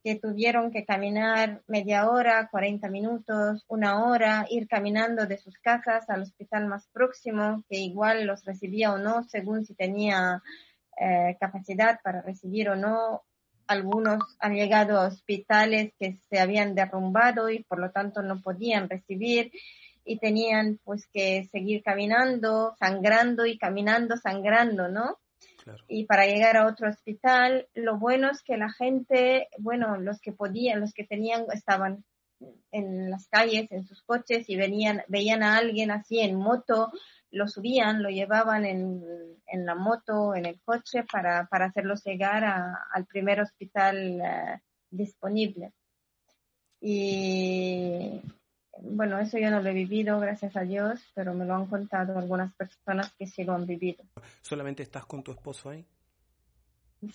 que 0.03 0.15
tuvieron 0.15 0.71
que 0.71 0.85
caminar 0.85 1.61
media 1.67 2.09
hora, 2.09 2.47
40 2.49 2.89
minutos, 2.89 3.65
una 3.67 4.03
hora, 4.03 4.47
ir 4.49 4.67
caminando 4.67 5.27
de 5.27 5.37
sus 5.37 5.57
casas 5.59 6.09
al 6.09 6.23
hospital 6.23 6.67
más 6.67 6.87
próximo, 6.87 7.63
que 7.69 7.77
igual 7.77 8.25
los 8.25 8.43
recibía 8.43 8.93
o 8.93 8.97
no, 8.97 9.23
según 9.23 9.65
si 9.65 9.75
tenía 9.75 10.41
eh, 10.99 11.37
capacidad 11.39 11.99
para 12.03 12.21
recibir 12.21 12.69
o 12.69 12.75
no. 12.75 13.23
Algunos 13.71 14.19
han 14.39 14.55
llegado 14.55 14.99
a 14.99 15.07
hospitales 15.07 15.93
que 15.97 16.19
se 16.29 16.39
habían 16.39 16.75
derrumbado 16.75 17.49
y 17.49 17.63
por 17.63 17.79
lo 17.79 17.91
tanto 17.91 18.21
no 18.21 18.41
podían 18.41 18.89
recibir 18.89 19.51
y 20.03 20.19
tenían 20.19 20.79
pues 20.83 21.07
que 21.13 21.47
seguir 21.53 21.81
caminando, 21.81 22.75
sangrando 22.77 23.45
y 23.45 23.57
caminando, 23.57 24.17
sangrando, 24.17 24.89
¿no? 24.89 25.19
Y 25.87 26.05
para 26.05 26.25
llegar 26.25 26.57
a 26.57 26.67
otro 26.67 26.89
hospital, 26.89 27.67
lo 27.73 27.97
bueno 27.97 28.29
es 28.29 28.41
que 28.41 28.57
la 28.57 28.71
gente, 28.71 29.47
bueno, 29.59 29.97
los 29.97 30.19
que 30.19 30.33
podían, 30.33 30.81
los 30.81 30.91
que 30.93 31.05
tenían, 31.05 31.45
estaban 31.53 32.03
en 32.71 33.09
las 33.09 33.27
calles, 33.27 33.71
en 33.71 33.85
sus 33.85 34.01
coches 34.01 34.49
y 34.49 34.57
venían, 34.57 35.03
veían 35.07 35.43
a 35.43 35.57
alguien 35.57 35.91
así 35.91 36.19
en 36.19 36.35
moto, 36.35 36.91
lo 37.31 37.47
subían, 37.47 38.03
lo 38.03 38.09
llevaban 38.09 38.65
en, 38.65 39.03
en 39.47 39.65
la 39.65 39.75
moto, 39.75 40.35
en 40.35 40.45
el 40.45 40.59
coche 40.61 41.03
para, 41.09 41.47
para 41.47 41.65
hacerlo 41.65 41.95
llegar 41.95 42.43
al 42.43 43.05
primer 43.05 43.41
hospital 43.41 44.21
eh, 44.21 44.59
disponible. 44.89 45.71
Y, 46.81 48.21
bueno, 48.81 49.19
eso 49.19 49.37
yo 49.37 49.51
no 49.51 49.61
lo 49.61 49.69
he 49.69 49.73
vivido, 49.73 50.19
gracias 50.19 50.55
a 50.55 50.61
Dios, 50.61 50.99
pero 51.13 51.33
me 51.33 51.45
lo 51.45 51.55
han 51.55 51.67
contado 51.67 52.17
algunas 52.17 52.53
personas 52.55 53.13
que 53.17 53.27
sí 53.27 53.43
lo 53.43 53.53
han 53.53 53.65
vivido. 53.65 54.03
¿Solamente 54.41 54.83
estás 54.83 55.05
con 55.05 55.23
tu 55.23 55.31
esposo 55.31 55.69
ahí? 55.69 55.85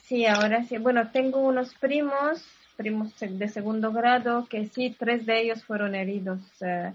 Sí, 0.04 0.26
ahora 0.26 0.64
sí. 0.64 0.78
Bueno, 0.78 1.10
tengo 1.10 1.40
unos 1.40 1.74
primos, 1.74 2.44
primos 2.76 3.12
de 3.18 3.48
segundo 3.48 3.92
grado, 3.92 4.46
que 4.46 4.66
sí, 4.68 4.94
tres 4.98 5.26
de 5.26 5.42
ellos 5.42 5.64
fueron 5.64 5.94
heridos. 5.94 6.40
Eh, 6.60 6.92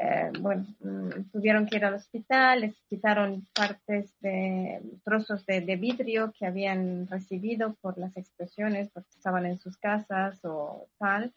eh, 0.00 0.30
bueno, 0.40 0.66
mm, 0.80 1.30
tuvieron 1.32 1.66
que 1.66 1.76
ir 1.76 1.84
al 1.84 1.94
hospital, 1.94 2.60
les 2.60 2.74
quitaron 2.88 3.46
partes 3.54 4.14
de 4.20 4.80
trozos 5.04 5.44
de, 5.46 5.60
de, 5.60 5.76
vidrio 5.76 6.32
que 6.38 6.46
habían 6.46 7.06
recibido 7.08 7.74
por 7.80 7.98
las 7.98 8.16
explosiones, 8.16 8.90
porque 8.90 9.10
estaban 9.16 9.46
en 9.46 9.58
sus 9.58 9.76
casas 9.76 10.38
o 10.44 10.88
tal 10.98 11.32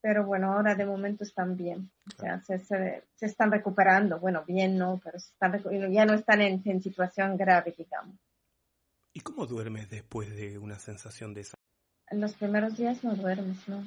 pero 0.00 0.24
bueno, 0.24 0.52
ahora 0.52 0.74
de 0.74 0.86
momento 0.86 1.24
están 1.24 1.56
bien. 1.56 1.90
O 2.06 2.20
sea, 2.20 2.40
se, 2.40 2.58
se, 2.58 3.04
están 3.20 3.50
recuperando. 3.50 4.18
Bueno, 4.18 4.44
bien 4.46 4.78
no, 4.78 5.00
pero 5.02 5.18
están, 5.18 5.62
ya 5.92 6.06
no 6.06 6.14
están 6.14 6.40
en, 6.40 6.62
en, 6.64 6.82
situación 6.82 7.36
grave, 7.36 7.74
digamos. 7.76 8.16
¿Y 9.12 9.20
cómo 9.20 9.46
duermes 9.46 9.90
después 9.90 10.34
de 10.34 10.58
una 10.58 10.78
sensación 10.78 11.34
de 11.34 11.42
esa? 11.42 11.54
En 12.08 12.20
los 12.20 12.34
primeros 12.34 12.76
días 12.76 13.04
no 13.04 13.14
duermes, 13.14 13.68
¿no? 13.68 13.84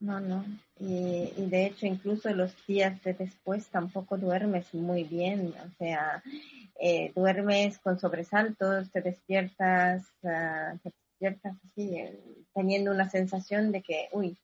No, 0.00 0.20
no. 0.20 0.44
Y, 0.78 1.32
y 1.36 1.46
de 1.48 1.66
hecho, 1.66 1.86
incluso 1.86 2.30
los 2.30 2.54
días 2.66 3.02
de 3.02 3.14
después 3.14 3.66
tampoco 3.68 4.18
duermes 4.18 4.72
muy 4.74 5.04
bien. 5.04 5.54
O 5.64 5.70
sea, 5.78 6.22
eh, 6.78 7.12
duermes 7.14 7.78
con 7.78 7.98
sobresaltos, 7.98 8.90
te 8.90 9.00
despiertas, 9.00 10.02
uh, 10.22 10.78
te 10.82 10.92
despiertas 10.92 11.56
así, 11.64 11.96
eh, 11.96 12.20
teniendo 12.54 12.90
una 12.90 13.08
sensación 13.08 13.72
de 13.72 13.82
que, 13.82 14.08
uy, 14.12 14.36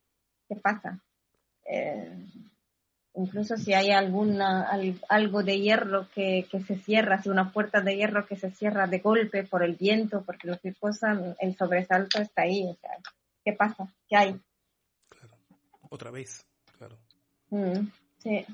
¿qué 0.48 0.56
pasa? 0.56 1.02
Eh, 1.66 2.26
incluso 3.14 3.58
si 3.58 3.74
hay 3.74 3.90
alguna 3.90 4.70
algo 5.10 5.42
de 5.42 5.60
hierro 5.60 6.08
que, 6.14 6.46
se 6.66 6.76
cierra, 6.78 7.22
si 7.22 7.28
una 7.28 7.52
puerta 7.52 7.82
de 7.82 7.96
hierro 7.96 8.26
que 8.26 8.36
se 8.36 8.50
cierra 8.50 8.86
de 8.86 9.00
golpe 9.00 9.44
por 9.44 9.62
el 9.62 9.76
viento, 9.76 10.22
porque 10.24 10.48
lo 10.48 10.58
que 10.58 10.74
cosa, 10.74 11.36
el 11.38 11.54
sobresalto 11.56 12.20
está 12.20 12.42
ahí. 12.42 12.64
O 12.64 12.74
sea, 12.80 12.92
¿qué 13.44 13.52
pasa? 13.52 13.92
¿Qué 14.08 14.16
hay? 14.16 14.40
Otra 15.92 16.10
vez, 16.10 16.46
claro. 16.78 16.98
Mm, 17.50 17.86
sí. 18.16 18.46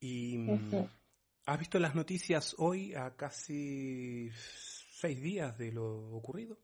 Y 0.00 0.36
mm, 0.36 0.86
¿has 1.46 1.58
visto 1.58 1.78
las 1.78 1.94
noticias 1.94 2.54
hoy 2.58 2.92
a 2.94 3.16
casi 3.16 4.30
seis 4.90 5.22
días 5.22 5.56
de 5.56 5.72
lo 5.72 6.14
ocurrido? 6.14 6.58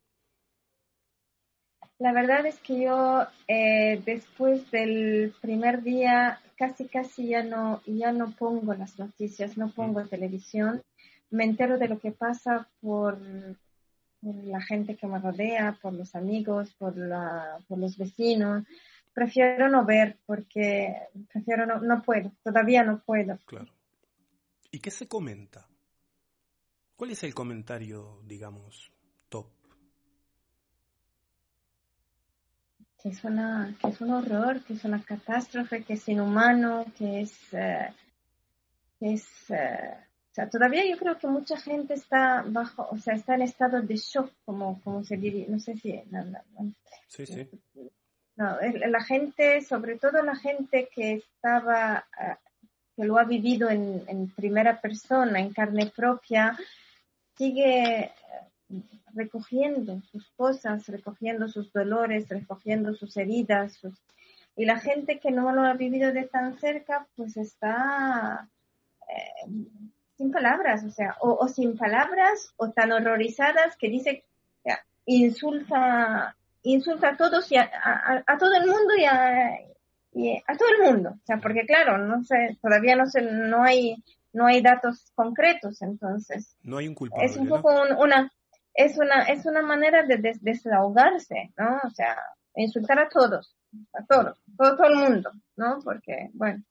La 1.99 2.13
verdad 2.13 2.45
es 2.45 2.59
que 2.59 2.83
yo 2.83 3.27
eh, 3.49 4.03
después 4.05 4.71
del 4.71 5.35
primer 5.41 5.83
día 5.83 6.39
casi 6.59 6.87
casi 6.87 7.29
ya 7.29 7.43
no 7.43 7.81
ya 7.87 8.13
no 8.13 8.33
pongo 8.33 8.75
las 8.75 8.99
noticias, 8.99 9.57
no 9.57 9.71
pongo 9.71 10.05
televisión, 10.05 10.83
me 11.31 11.45
entero 11.45 11.79
de 11.79 11.89
lo 11.89 11.99
que 11.99 12.13
pasa 12.13 12.69
por, 12.83 13.19
la 14.21 14.61
gente 14.61 14.97
que 14.97 15.07
me 15.07 15.19
rodea, 15.19 15.79
por 15.81 15.95
los 15.95 16.15
amigos, 16.15 16.75
por 16.79 16.95
la, 16.97 17.59
por 17.69 17.79
los 17.79 17.97
vecinos. 17.97 18.65
Prefiero 19.19 19.69
no 19.69 19.85
ver 19.85 20.17
porque 20.27 20.95
prefiero 21.33 21.67
no, 21.67 21.81
no 21.81 22.03
puedo, 22.03 22.31
todavía 22.45 22.85
no 22.85 23.03
puedo. 23.05 23.37
Claro. 23.47 23.67
¿Y 24.71 24.79
qué 24.79 24.93
se 24.93 25.09
comenta? 25.09 25.67
¿Cuál 26.95 27.11
es 27.11 27.25
el 27.25 27.35
comentario, 27.35 28.21
digamos, 28.25 28.93
top? 29.29 29.49
que 33.03 33.09
es, 33.09 33.25
una, 33.25 33.77
que 33.81 33.89
es 33.89 34.01
un 34.01 34.13
horror, 34.13 34.63
que 34.63 34.75
es 34.75 34.85
una 34.85 35.03
catástrofe, 35.03 35.83
que 35.83 35.95
es 35.95 36.09
inhumano, 36.09 36.87
que 36.97 37.23
es... 37.23 37.53
Eh, 37.55 37.93
es 39.01 39.51
eh, 39.51 39.97
o 40.31 40.35
sea, 40.35 40.49
todavía 40.49 40.89
yo 40.89 40.97
creo 40.97 41.19
que 41.19 41.27
mucha 41.27 41.57
gente 41.57 41.95
está 41.95 42.45
bajo, 42.47 42.87
o 42.89 42.99
sea, 42.99 43.15
está 43.15 43.35
en 43.35 43.43
estado 43.43 43.83
de 43.83 43.97
shock, 43.97 44.33
como, 44.45 44.81
como 44.83 45.03
se 45.03 45.17
diría, 45.17 45.47
no 45.49 45.59
sé 45.59 45.77
si... 45.77 46.01
sí, 47.09 47.27
sí. 47.27 47.51
No, 48.39 48.57
la 48.61 49.03
gente, 49.03 49.63
sobre 49.63 49.99
todo 49.99 50.23
la 50.23 50.37
gente 50.37 50.89
que 50.95 51.15
estaba, 51.15 52.07
eh, 52.21 52.37
que 52.95 53.05
lo 53.05 53.19
ha 53.19 53.25
vivido 53.25 53.69
en, 53.69 54.05
en 54.07 54.31
primera 54.31 54.81
persona, 54.81 55.41
en 55.41 55.53
carne 55.53 55.93
propia, 55.95 56.57
sigue 57.37 58.13
recogiendo 59.13 60.01
sus 60.13 60.31
cosas, 60.37 60.87
recogiendo 60.87 61.49
sus 61.49 61.73
dolores, 61.73 62.29
recogiendo 62.29 62.95
sus 62.95 63.17
heridas. 63.17 63.81
Y 64.55 64.67
la 64.67 64.79
gente 64.79 65.19
que 65.19 65.33
no 65.33 65.51
lo 65.51 65.63
ha 65.63 65.75
vivido 65.75 66.13
de 66.13 66.23
tan 66.23 66.57
cerca, 66.59 67.09
pues 67.17 67.37
está, 67.37 68.49
eh, 69.09 69.51
sin 70.17 70.31
palabras, 70.31 70.85
o 70.85 70.91
sea, 70.91 71.17
o, 71.21 71.49
sin 71.49 71.77
palabras 71.77 72.53
o 72.57 72.71
tan 72.71 72.93
horrorizadas 72.93 73.77
que 73.77 73.89
dice, 73.89 74.25
insulta, 75.07 76.37
insulta 76.63 77.11
a 77.11 77.17
todos 77.17 77.51
y 77.53 77.57
a, 77.57 77.69
todo 78.39 78.55
el 78.55 78.67
mundo 78.67 78.95
y 78.97 79.05
a, 79.05 79.55
a 80.47 80.57
todo 80.57 80.69
el 80.77 80.93
mundo, 80.93 81.11
o 81.11 81.27
sea, 81.27 81.39
porque 81.39 81.65
claro, 81.67 81.99
no 81.99 82.23
sé, 82.25 82.59
todavía 82.61 82.97
no 82.97 83.07
sé, 83.07 83.23
no 83.23 83.63
hay, 83.63 84.03
no 84.33 84.47
hay 84.47 84.61
datos 84.61 85.13
concretos, 85.15 85.83
entonces. 85.83 86.57
No 86.63 86.79
hay 86.79 86.89
un 86.89 86.95
culpable. 86.95 87.27
Es 87.27 87.37
un 87.37 87.49
poco 87.49 87.71
una, 87.99 88.33
es 88.75 88.99
una, 88.99 89.23
es 89.25 89.47
una 89.47 89.63
manera 89.63 90.05
de 90.05 90.37
desahogarse, 90.41 91.53
¿no? 91.57 91.81
O 91.85 91.91
sea, 91.91 92.17
insultar 92.55 92.99
a 92.99 93.09
todos, 93.09 93.57
a 93.93 94.05
todos, 94.05 94.39
todo, 94.57 94.77
todo 94.77 94.87
el 94.87 94.97
mundo, 94.97 95.31
¿no? 95.57 95.79
Porque, 95.83 96.31
bueno, 96.33 96.63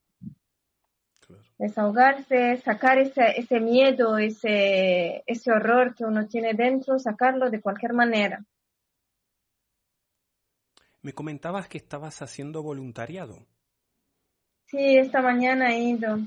desahogarse, 1.58 2.58
sacar 2.58 3.00
ese, 3.00 3.40
ese 3.40 3.60
miedo, 3.60 4.18
ese, 4.18 5.24
ese 5.26 5.52
horror 5.52 5.96
que 5.96 6.06
uno 6.06 6.28
tiene 6.28 6.54
dentro, 6.54 7.00
sacarlo 7.00 7.50
de 7.50 7.62
cualquier 7.62 7.94
manera. 7.94 8.44
Me 11.08 11.14
comentabas 11.14 11.70
que 11.70 11.78
estabas 11.78 12.22
haciendo 12.22 12.62
voluntariado. 12.62 13.48
Sí, 14.66 14.98
esta 14.98 15.22
mañana 15.22 15.74
he 15.74 15.80
ido. 15.80 16.18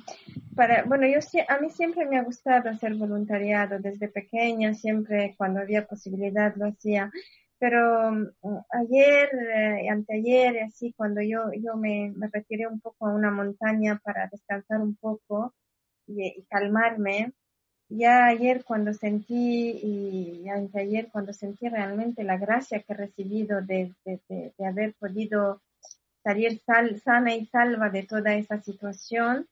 Para, 0.57 0.85
bueno, 0.85 1.07
yo 1.07 1.19
a 1.49 1.59
mí 1.59 1.69
siempre 1.69 2.07
me 2.07 2.17
ha 2.17 2.23
gustado 2.23 2.71
hacer 2.71 2.95
voluntariado 2.95 3.79
desde 3.79 4.09
pequeña, 4.09 4.73
siempre 4.73 5.35
cuando 5.37 5.61
había 5.61 5.87
posibilidad 5.87 6.57
lo 6.57 6.69
hacía. 6.69 7.13
Pero 7.59 8.11
mm, 8.11 8.27
ayer, 8.71 9.29
eh, 9.55 9.91
anteayer, 9.91 10.63
así, 10.63 10.95
cuando 10.95 11.21
yo, 11.21 11.53
yo 11.63 11.77
me, 11.77 12.15
me, 12.17 12.29
retiré 12.33 12.67
un 12.67 12.81
poco 12.81 13.07
a 13.07 13.15
una 13.15 13.31
montaña 13.31 14.01
para 14.03 14.29
descansar 14.29 14.81
un 14.81 14.97
poco 14.97 15.55
y, 16.07 16.43
calmarme, 16.49 17.35
ya 17.91 18.27
ayer 18.27 18.65
cuando 18.65 18.95
sentí, 18.95 19.71
y 19.83 20.49
anteayer 20.49 21.09
cuando 21.11 21.33
sentí 21.33 21.69
realmente 21.69 22.25
la 22.25 22.39
gracia 22.39 22.81
que 22.81 22.93
he 22.93 22.97
recibido 22.97 23.61
de, 23.61 23.93
de, 24.05 24.21
de, 24.57 24.67
haber 24.67 24.95
podido 24.95 25.61
salir 26.23 26.61
sana 26.61 27.35
y 27.35 27.47
salva 27.47 27.91
de 27.91 28.05
toda 28.05 28.35
esa 28.35 28.63
situación, 28.63 29.49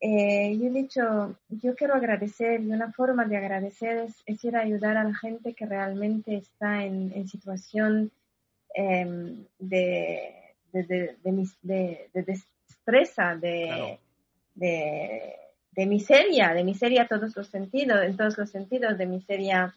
eh, 0.00 0.58
yo 0.58 0.66
he 0.66 0.70
dicho, 0.70 1.36
yo 1.48 1.74
quiero 1.76 1.94
agradecer 1.94 2.60
y 2.60 2.72
una 2.72 2.92
forma 2.92 3.24
de 3.24 3.36
agradecer 3.36 4.08
es, 4.26 4.44
ir 4.44 4.56
a 4.56 4.60
ayudar 4.60 4.96
a 4.96 5.04
la 5.04 5.14
gente 5.14 5.54
que 5.54 5.64
realmente 5.64 6.36
está 6.36 6.84
en, 6.84 7.12
en 7.14 7.28
situación 7.28 8.10
em, 8.74 9.44
de, 9.60 10.34
de, 10.72 10.82
de, 10.82 11.16
de, 11.62 12.10
de, 12.12 12.22
destreza, 12.22 13.36
de, 13.36 13.98
de, 15.72 15.86
miseria, 15.86 16.54
de 16.54 16.64
miseria 16.64 17.08
todos 17.08 17.36
los 17.36 17.48
sentidos, 17.48 18.02
en 18.02 18.16
todos 18.16 18.38
los 18.38 18.50
sentidos, 18.50 18.96
de 18.96 19.06
miseria 19.06 19.74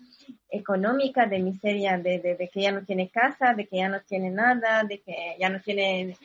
económica, 0.50 1.26
de 1.26 1.40
miseria 1.40 1.98
de, 1.98 2.20
de, 2.20 2.50
que 2.50 2.62
ya 2.62 2.72
no 2.72 2.84
tiene 2.84 3.10
casa, 3.10 3.54
de 3.54 3.68
que 3.68 3.78
ya 3.78 3.90
no 3.90 4.02
tiene 4.02 4.30
nada, 4.30 4.84
de 4.84 5.02
que 5.02 5.36
ya 5.40 5.50
no 5.50 5.62
tiene 5.62 6.18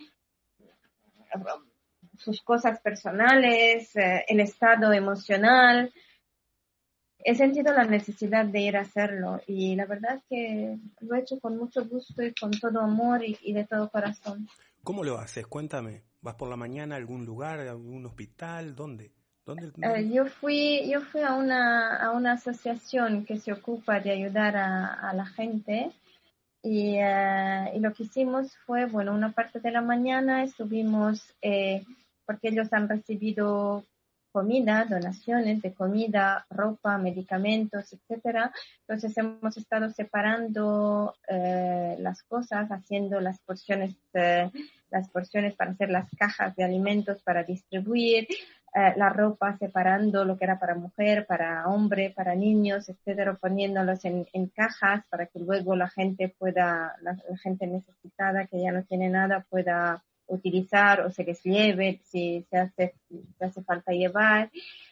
sus 2.18 2.42
cosas 2.42 2.80
personales, 2.80 3.94
eh, 3.96 4.24
el 4.28 4.40
estado 4.40 4.92
emocional. 4.92 5.92
He 7.22 7.34
sentido 7.34 7.72
la 7.72 7.84
necesidad 7.84 8.46
de 8.46 8.60
ir 8.60 8.76
a 8.76 8.82
hacerlo 8.82 9.40
y 9.46 9.76
la 9.76 9.86
verdad 9.86 10.22
que 10.28 10.78
lo 11.00 11.14
he 11.14 11.20
hecho 11.20 11.38
con 11.38 11.56
mucho 11.56 11.84
gusto 11.86 12.22
y 12.22 12.32
con 12.34 12.50
todo 12.50 12.80
amor 12.80 13.22
y, 13.24 13.52
de 13.52 13.64
todo 13.66 13.90
corazón. 13.90 14.48
¿Cómo 14.82 15.04
lo 15.04 15.18
haces? 15.18 15.46
Cuéntame. 15.46 16.02
¿Vas 16.22 16.34
por 16.34 16.48
la 16.48 16.56
mañana 16.56 16.94
a 16.94 16.98
algún 16.98 17.24
lugar, 17.24 17.60
a 17.60 17.70
algún 17.70 18.04
hospital? 18.06 18.74
¿Dónde? 18.74 19.12
¿Dónde? 19.54 19.73
Eh, 19.83 20.11
yo 20.12 20.26
fui, 20.26 20.88
yo 20.90 21.00
fui 21.00 21.23
a 21.23 21.35
una, 21.35 21.97
a 21.97 22.11
una 22.12 22.33
asociación 22.33 23.25
que 23.25 23.38
se 23.38 23.52
ocupa 23.52 24.00
de 24.00 24.11
ayudar 24.11 24.57
a, 24.57 25.12
la 25.14 25.26
gente 25.26 25.90
y, 26.62 26.97
eh, 26.97 27.73
y, 27.75 27.80
lo 27.80 27.92
que 27.92 28.04
hicimos 28.04 28.57
fue, 28.66 28.87
bueno, 28.87 29.14
una 29.14 29.33
parte 29.33 29.61
de 29.61 29.70
la 29.70 29.81
mañana 29.81 30.44
estuvimos 30.44 31.35
porque 32.27 32.48
ellos 32.48 32.72
han 32.72 32.88
recibido 32.88 33.85
comida, 34.33 34.85
donaciones 34.85 35.62
de 35.62 35.74
comida, 35.74 36.46
ropa, 36.51 36.98
medicamentos, 36.98 37.92
etcétera. 37.92 38.53
Entonces 38.81 39.16
hemos 39.16 39.57
estado 39.57 39.90
separando 39.90 41.14
eh, 41.29 41.96
las 41.98 42.22
cosas, 42.22 42.70
haciendo 42.70 43.20
las 43.20 43.38
porciones, 43.40 43.96
eh, 44.14 44.51
las 44.90 45.09
porciones 45.11 45.55
para 45.55 45.72
hacer 45.72 45.90
las 45.90 46.09
cajas 46.16 46.55
de 46.57 46.64
alimentos 46.64 47.22
para 47.22 47.44
distribuir, 47.44 48.27
eh, 48.72 48.94
la 48.96 49.09
ropa 49.09 49.56
separando 49.59 50.24
lo 50.24 50.38
que 50.38 50.44
era 50.44 50.61
para 50.61 50.76
mujer, 50.76 51.26
para 51.26 51.66
hombre, 51.66 52.12
para 52.14 52.37
niños, 52.37 52.88
etcétera, 52.88 53.35
poniéndolos 53.35 54.04
en, 54.04 54.26
cajas 54.54 55.04
para 55.11 55.26
que 55.26 55.40
luego 55.40 55.74
la 55.74 55.88
gente 55.88 56.35
pueda, 56.38 56.94
la 57.02 57.16
gente 57.42 57.66
necesitada 57.66 58.46
que 58.46 58.62
ya 58.62 58.70
no 58.70 58.85
tiene 58.85 59.09
nada 59.09 59.44
pueda 59.48 60.04
utilizar 60.26 61.00
o 61.00 61.11
se 61.11 61.24
les 61.24 61.42
lleve 61.42 62.00
si 62.04 62.46
se 62.48 62.59
hace, 62.59 62.94
hace 63.40 63.62
falta 63.62 63.92
llevar. 63.92 64.50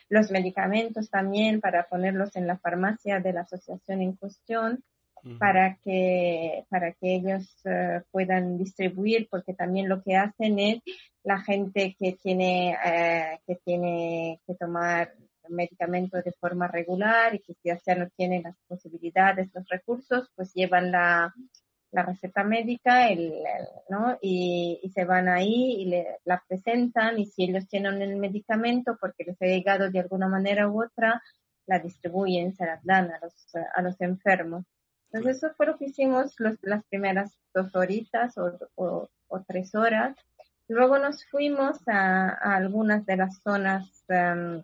Los 0.09 0.31
medicamentos 0.31 1.09
también 1.09 1.61
para 1.61 1.85
ponerlos 1.85 2.35
en 2.35 2.47
la 2.47 2.59
farmacia 2.59 3.21
de 3.21 3.33
la 3.33 3.43
asociación 3.43 4.03
en 4.03 4.17
cuestión 4.17 4.83
para 5.39 5.79
que 5.85 6.65
para 6.69 6.93
que 6.93 7.17
ellos 7.17 7.61
eh, 7.65 8.03
puedan 8.11 8.59
distribuir 8.59 9.29
porque 9.31 9.55
también 9.55 9.89
lo 9.89 10.03
que 10.03 10.17
hacen 10.17 10.59
es 10.59 10.81
la 11.23 11.41
gente 11.41 11.97
que 11.99 12.13
tiene 12.13 12.77
eh, 12.85 13.41
que 13.47 13.57
tiene 13.65 14.41
que 14.47 14.55
tomar 14.55 15.13
medicamentos 15.49 16.25
de 16.25 16.33
forma 16.33 16.69
regular 16.69 17.35
y 17.35 17.41
que 17.41 17.55
si 17.55 17.71
ya 17.87 17.95
no 17.95 18.09
tienen 18.17 18.43
las 18.43 18.57
posibilidades 18.67 19.49
los 19.55 19.69
recursos 19.69 20.31
pues 20.35 20.53
llevan 20.55 20.91
la 20.91 21.35
la 21.91 22.03
receta 22.03 22.45
médica 22.45 23.09
el, 23.09 23.33
¿no? 23.89 24.19
y, 24.21 24.79
y, 24.83 24.91
se 24.91 25.05
van 25.05 25.29
ahí 25.29 25.77
y 25.79 25.85
le, 25.87 26.19
la 26.25 26.43
presentan 26.47 27.19
y 27.19 27.27
si 27.27 27.45
ellos 27.45 27.67
tienen 27.67 28.03
el 28.03 28.17
medicamento 28.17 28.97
porque 29.01 29.25
les 29.25 29.41
ha 29.41 29.47
llegado 29.47 29.91
de 29.91 30.01
alguna 30.01 30.29
manera 30.29 30.69
u 30.69 30.85
otra, 30.85 31.23
la 31.67 31.79
distribuyen, 31.79 32.55
se 32.55 32.67
la 32.67 32.81
dan 32.83 33.11
a 33.11 33.19
los, 33.23 33.35
a 33.75 33.83
los 33.83 34.01
enfermos. 34.01 34.65
Entonces 35.11 35.39
eso 35.39 35.55
fue 35.57 35.67
lo 35.67 35.79
que 35.79 35.87
hicimos 35.87 36.35
los, 36.39 36.57
las 36.63 36.85
primeras 36.85 37.33
dos 37.55 37.75
horitas 37.75 38.37
o, 38.37 38.59
o, 38.75 39.09
o, 39.29 39.41
tres 39.41 39.75
horas. 39.75 40.17
Luego 40.69 40.99
nos 40.99 41.25
fuimos 41.27 41.77
a, 41.89 42.29
a 42.29 42.57
algunas 42.57 43.07
de 43.07 43.17
las 43.17 43.41
zonas 43.43 44.05
um, 44.09 44.63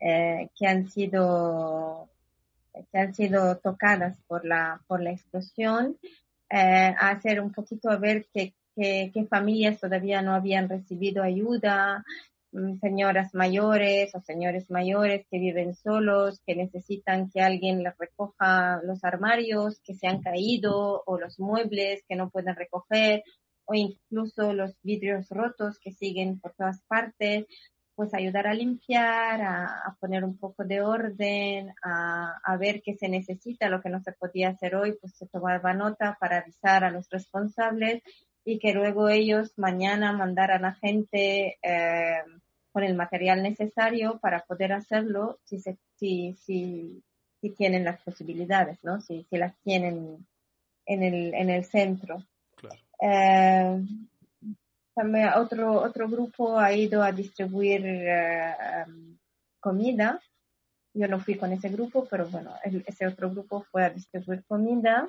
eh, 0.00 0.48
que 0.58 0.66
han 0.66 0.88
sido 0.88 2.08
que 2.92 2.98
han 2.98 3.14
sido 3.14 3.56
tocadas 3.56 4.18
por 4.26 4.44
la 4.44 4.82
por 4.86 5.02
la 5.02 5.10
explosión 5.10 5.96
eh, 6.50 6.94
a 6.98 7.10
hacer 7.10 7.40
un 7.40 7.52
poquito 7.52 7.90
a 7.90 7.96
ver 7.96 8.26
qué, 8.32 8.54
qué, 8.76 9.26
familias 9.28 9.80
todavía 9.80 10.22
no 10.22 10.34
habían 10.34 10.68
recibido 10.68 11.22
ayuda, 11.22 12.04
señoras 12.80 13.34
mayores 13.34 14.14
o 14.14 14.20
señores 14.20 14.70
mayores 14.70 15.26
que 15.30 15.38
viven 15.38 15.74
solos, 15.74 16.40
que 16.46 16.56
necesitan 16.56 17.30
que 17.30 17.40
alguien 17.40 17.82
les 17.82 17.96
recoja 17.98 18.80
los 18.82 19.04
armarios 19.04 19.80
que 19.84 19.94
se 19.94 20.06
han 20.06 20.20
caído 20.20 21.02
o 21.06 21.18
los 21.18 21.38
muebles 21.38 22.02
que 22.08 22.16
no 22.16 22.30
pueden 22.30 22.56
recoger 22.56 23.22
o 23.66 23.74
incluso 23.74 24.52
los 24.52 24.74
vidrios 24.82 25.28
rotos 25.30 25.78
que 25.80 25.92
siguen 25.92 26.40
por 26.40 26.54
todas 26.54 26.82
partes 26.88 27.46
pues 27.96 28.12
ayudar 28.12 28.46
a 28.46 28.54
limpiar, 28.54 29.40
a, 29.40 29.96
poner 29.98 30.22
un 30.22 30.36
poco 30.36 30.64
de 30.64 30.82
orden, 30.82 31.72
a, 31.82 32.56
ver 32.60 32.82
qué 32.84 32.94
se 32.94 33.08
necesita, 33.08 33.70
lo 33.70 33.80
que 33.80 33.88
no 33.88 34.00
se 34.02 34.12
podía 34.12 34.50
hacer 34.50 34.76
hoy, 34.76 34.98
pues 35.00 35.16
se 35.16 35.26
tomaba 35.26 35.72
nota 35.72 36.16
para 36.20 36.38
avisar 36.38 36.84
a 36.84 36.90
los 36.90 37.08
responsables 37.08 38.02
y 38.44 38.58
que 38.58 38.74
luego 38.74 39.08
ellos 39.08 39.54
mañana 39.56 40.12
mandaran 40.12 40.66
a 40.66 40.74
gente 40.74 41.56
eh, 41.62 42.22
con 42.76 42.84
el 42.84 42.94
material 42.94 43.42
necesario 43.42 44.18
para 44.18 44.44
poder 44.44 44.74
hacerlo 44.74 45.38
si, 45.44 45.58
se, 45.60 45.78
si, 45.94 46.34
si, 46.34 47.02
si 47.40 47.50
tienen 47.52 47.84
las 47.84 48.02
posibilidades, 48.02 48.84
¿no? 48.84 49.00
Si, 49.00 49.24
si 49.30 49.38
las 49.38 49.56
tienen 49.62 50.26
en 50.84 51.02
el, 51.02 51.32
en 51.32 51.48
el 51.48 51.64
centro. 51.64 52.22
Claro. 52.54 52.76
Eh, 53.00 53.82
también 54.94 55.30
otro, 55.36 55.72
otro 55.80 56.06
grupo 56.06 56.58
ha 56.58 56.70
ido 56.74 57.02
a 57.02 57.12
distribuir 57.12 57.80
eh, 57.82 58.54
comida. 59.58 60.20
Yo 60.92 61.08
no 61.08 61.18
fui 61.18 61.36
con 61.36 61.52
ese 61.52 61.70
grupo, 61.70 62.06
pero 62.10 62.26
bueno, 62.26 62.52
ese 62.62 63.06
otro 63.06 63.30
grupo 63.30 63.62
fue 63.72 63.86
a 63.86 63.90
distribuir 63.90 64.44
comida. 64.44 65.08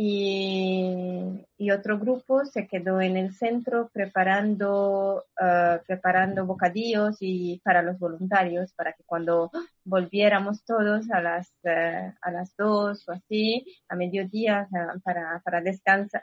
Y, 0.00 1.44
y 1.56 1.70
otro 1.72 1.98
grupo 1.98 2.44
se 2.44 2.68
quedó 2.68 3.00
en 3.00 3.16
el 3.16 3.34
centro 3.34 3.90
preparando, 3.92 5.24
uh, 5.40 5.84
preparando 5.88 6.46
bocadillos 6.46 7.16
y 7.18 7.60
para 7.64 7.82
los 7.82 7.98
voluntarios, 7.98 8.72
para 8.74 8.92
que 8.92 9.02
cuando 9.04 9.50
volviéramos 9.84 10.64
todos 10.64 11.10
a 11.10 11.20
las, 11.20 11.48
uh, 11.64 12.12
a 12.20 12.30
las 12.30 12.54
dos 12.56 13.08
o 13.08 13.12
así, 13.12 13.66
a 13.88 13.96
mediodía, 13.96 14.68
para, 15.02 15.40
para 15.40 15.60
descansar, 15.62 16.22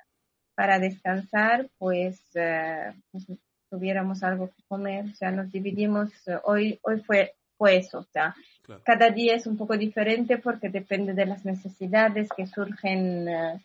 para 0.56 0.80
descansar, 0.80 1.70
pues, 1.78 2.22
eh, 2.36 2.94
pues, 3.12 3.26
tuviéramos 3.70 4.24
algo 4.24 4.48
que 4.48 4.64
comer. 4.70 5.06
O 5.06 5.16
sea, 5.16 5.32
nos 5.32 5.52
dividimos, 5.52 6.10
eh, 6.28 6.40
hoy, 6.46 6.80
hoy 6.82 7.02
fue 7.02 7.34
fue 7.58 7.78
eso. 7.78 8.00
O 8.00 8.04
sea, 8.04 8.36
cada 8.84 9.10
día 9.10 9.36
es 9.36 9.48
un 9.48 9.58
poco 9.58 9.78
diferente 9.78 10.38
porque 10.38 10.70
depende 10.70 11.14
de 11.14 11.26
las 11.26 11.46
necesidades 11.46 12.30
que 12.36 12.48
surgen. 12.48 13.28
Eh, 13.28 13.62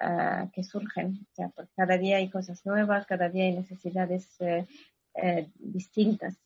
ah, 0.00 0.46
que 0.52 0.64
surgen. 0.64 1.26
O 1.30 1.34
sea, 1.34 1.52
cada 1.76 1.98
día 1.98 2.16
hay 2.16 2.30
cosas 2.30 2.64
nuevas, 2.66 3.06
cada 3.06 3.28
día 3.28 3.44
hay 3.44 3.52
necesidades 3.54 4.28
eh, 4.40 4.66
eh, 5.14 5.50
distintas. 5.56 6.36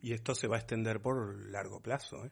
Y 0.00 0.12
esto 0.12 0.34
se 0.34 0.48
va 0.48 0.56
a 0.56 0.60
extender 0.60 1.00
por 1.00 1.50
largo 1.50 1.80
plazo, 1.80 2.24
¿eh? 2.26 2.30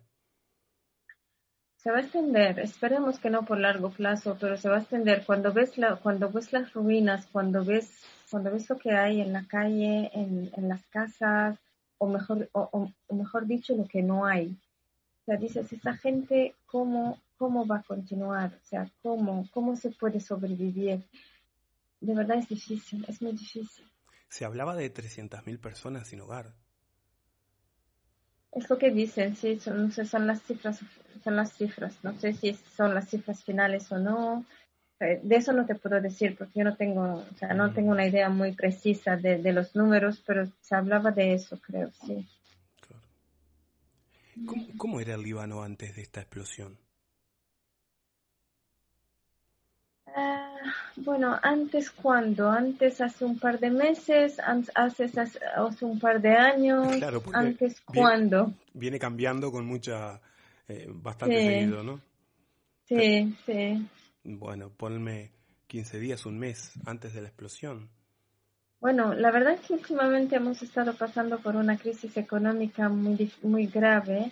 Se 1.77 1.93
va 1.93 1.99
a 1.99 2.01
extender, 2.01 2.59
esperemos 2.59 3.21
que 3.21 3.31
no 3.31 3.45
por 3.45 3.61
largo 3.61 3.91
plazo, 3.91 4.37
pero 4.41 4.57
se 4.57 4.69
va 4.69 4.79
a 4.79 4.81
extender. 4.81 5.25
Cuando 5.25 5.53
ves, 5.53 5.79
la, 5.79 5.95
cuando 5.97 6.29
ves 6.29 6.53
las 6.53 6.73
ruinas, 6.73 7.29
cuando 7.29 7.65
ves, 7.65 8.05
cuando 8.31 8.51
ves 8.51 8.69
lo 8.69 8.77
que 8.79 8.91
hay 8.91 9.21
en 9.21 9.33
la 9.33 9.47
calle, 9.47 10.11
en, 10.13 10.51
en 10.57 10.69
las 10.69 10.85
casas, 10.87 11.57
o 11.99 12.07
mejor, 12.07 12.49
o, 12.53 12.91
mejor 13.11 13.47
dicho, 13.47 13.77
lo 13.77 13.87
que 13.87 14.03
no 14.03 14.25
hay. 14.25 14.57
O 15.23 15.25
sea, 15.27 15.37
dices, 15.37 15.73
esta 15.73 15.97
gente, 15.97 16.55
¿cómo, 16.67 17.21
cómo 17.37 17.67
va 17.67 17.79
a 17.79 17.83
continuar? 17.83 18.59
O 18.63 18.67
sea, 18.67 18.91
¿cómo, 19.03 19.49
cómo 19.53 19.77
se 19.77 19.91
puede 19.91 20.21
sobrevivir? 20.21 21.05
De 22.01 22.15
verdad 22.15 22.39
es 22.39 22.49
difícil, 22.49 23.05
es 23.09 23.21
muy 23.21 23.33
difícil. 23.33 23.85
Se 24.29 24.45
hablaba 24.45 24.77
de 24.77 24.93
300.000 24.93 25.61
personas 25.61 26.09
sin 26.09 26.21
hogar. 26.21 26.55
Es 28.53 28.69
lo 28.71 28.79
que 28.79 28.91
dicen, 28.91 29.37
sí, 29.37 29.59
son, 29.61 29.83
no 29.83 29.91
sé, 29.91 30.05
son 30.07 30.27
las 30.27 30.43
cifras, 30.43 30.81
son 31.23 31.37
las 31.37 31.53
cifras, 31.53 31.95
no 32.03 32.19
sé 32.19 32.33
si 32.33 32.55
son 32.55 32.95
las 32.95 33.09
cifras 33.09 33.45
finales 33.45 33.91
o 33.93 33.99
no. 33.99 34.45
Eh, 35.01 35.21
de 35.23 35.37
eso 35.37 35.53
no 35.53 35.65
te 35.65 35.77
puedo 35.77 36.01
decir 36.01 36.37
porque 36.37 36.59
yo 36.59 36.65
no 36.65 36.77
tengo, 36.77 37.03
o 37.03 37.35
sea, 37.39 37.55
no 37.55 37.73
tengo 37.73 37.93
una 37.93 38.07
idea 38.07 38.29
muy 38.31 38.53
precisa 38.53 39.17
de, 39.17 39.39
de 39.39 39.53
los 39.53 39.77
números, 39.77 40.23
pero 40.27 40.49
se 40.61 40.75
hablaba 40.75 41.13
de 41.13 41.35
eso, 41.35 41.59
creo, 41.61 41.91
sí. 42.05 42.27
¿Cómo, 44.47 44.67
¿Cómo, 44.77 45.01
era 45.01 45.15
el 45.15 45.23
Líbano 45.23 45.63
antes 45.63 45.97
de 45.97 46.03
esta 46.03 46.21
explosión? 46.21 46.79
Ah, 50.07 50.57
bueno, 50.97 51.39
antes 51.43 51.91
cuándo? 51.91 52.51
Antes 52.51 53.01
hace 53.01 53.25
un 53.25 53.39
par 53.39 53.59
de 53.59 53.71
meses, 53.71 54.39
hace, 54.41 55.05
hace 55.05 55.85
un 55.85 55.99
par 55.99 56.21
de 56.21 56.35
años, 56.35 57.03
antes 57.33 57.81
cuándo? 57.83 58.53
Viene 58.75 58.99
cambiando 58.99 59.51
con 59.53 59.67
mucha, 59.67 60.21
eh, 60.69 60.87
bastante 60.89 61.41
seguido, 61.41 61.83
¿no? 61.83 62.01
Sí, 62.87 63.37
sí. 63.45 63.87
Bueno, 64.31 64.71
ponme 64.77 65.31
15 65.69 65.99
días, 65.99 66.27
un 66.27 66.39
mes 66.39 66.75
antes 66.85 67.15
de 67.15 67.23
la 67.23 67.29
explosión. 67.29 67.89
Bueno, 68.79 69.15
la 69.15 69.31
verdad 69.31 69.55
es 69.55 69.61
que 69.61 69.73
últimamente 69.73 70.37
hemos 70.37 70.63
estado 70.63 70.93
pasando 70.95 71.39
por 71.39 71.57
una 71.57 71.79
crisis 71.79 72.15
económica 72.19 72.91
muy, 72.91 73.33
muy 73.43 73.67
grave 73.67 74.31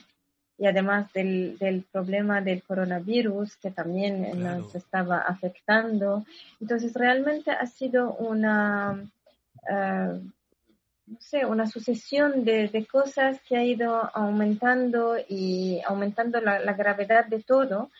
y 0.58 0.66
además 0.66 1.10
del, 1.14 1.56
del 1.58 1.82
problema 1.90 2.42
del 2.42 2.62
coronavirus 2.62 3.56
que 3.56 3.70
también 3.70 4.38
nos 4.42 4.74
estaba 4.74 5.20
afectando. 5.20 6.26
Entonces, 6.60 6.92
realmente 6.92 7.50
ha 7.50 7.66
sido 7.66 8.12
una, 8.16 9.02
uh, 9.62 10.20
no 11.06 11.20
sé, 11.20 11.46
una 11.46 11.66
sucesión 11.66 12.44
de, 12.44 12.68
de, 12.68 12.86
cosas 12.86 13.40
que 13.48 13.56
ha 13.56 13.64
ido 13.64 14.10
aumentando 14.14 15.16
y 15.26 15.80
aumentando 15.86 16.40
la, 16.40 16.60
la, 16.60 16.74
gravedad 16.74 17.24
de 17.26 17.42
todo, 17.42 17.90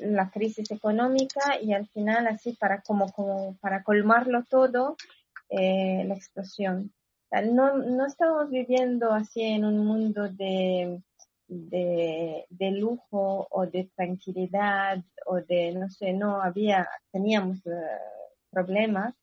la 0.00 0.30
crisis 0.30 0.70
económica 0.70 1.60
y 1.60 1.72
al 1.72 1.86
final 1.88 2.26
así 2.26 2.54
para 2.54 2.82
como, 2.82 3.12
como 3.12 3.56
para 3.60 3.82
colmarlo 3.82 4.44
todo, 4.48 4.96
eh, 5.48 6.04
la 6.06 6.14
explosión. 6.14 6.92
No, 7.30 7.78
no 7.78 8.06
estamos 8.06 8.50
viviendo 8.50 9.12
así 9.12 9.42
en 9.42 9.64
un 9.64 9.86
mundo 9.86 10.28
de 10.28 11.00
de, 11.52 12.46
de, 12.48 12.70
lujo 12.70 13.46
o 13.50 13.66
de 13.66 13.90
tranquilidad 13.94 15.02
o 15.26 15.40
de, 15.40 15.72
no 15.72 15.88
sé, 15.90 16.12
no 16.12 16.40
había, 16.40 16.88
teníamos 17.10 17.58
eh, 17.66 17.70
problemas. 18.50 19.14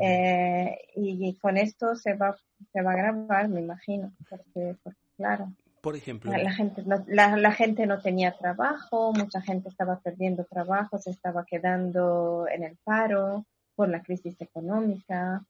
Eh, 0.00 0.78
y, 0.94 1.34
con 1.36 1.56
esto 1.56 1.96
se 1.96 2.14
va, 2.14 2.36
se 2.72 2.82
va 2.82 2.92
a 2.92 2.96
grabar, 2.96 3.48
me 3.48 3.60
imagino, 3.60 4.12
porque, 4.28 4.76
claro. 5.16 5.52
Por 5.80 5.96
ejemplo. 5.96 6.30
La, 6.30 6.52
gente 6.52 6.82
no, 6.84 7.04
la, 7.06 7.52
gente 7.52 7.86
no 7.86 8.00
tenía 8.00 8.36
trabajo, 8.36 9.12
mucha 9.12 9.40
gente 9.40 9.68
estaba 9.68 10.00
perdiendo 10.00 10.44
trabajo, 10.44 10.98
se 10.98 11.10
estaba 11.10 11.44
quedando 11.44 12.46
en 12.52 12.64
el 12.64 12.76
paro 12.84 13.46
por 13.74 13.88
la 13.88 14.02
crisis 14.02 14.38
económica. 14.40 15.42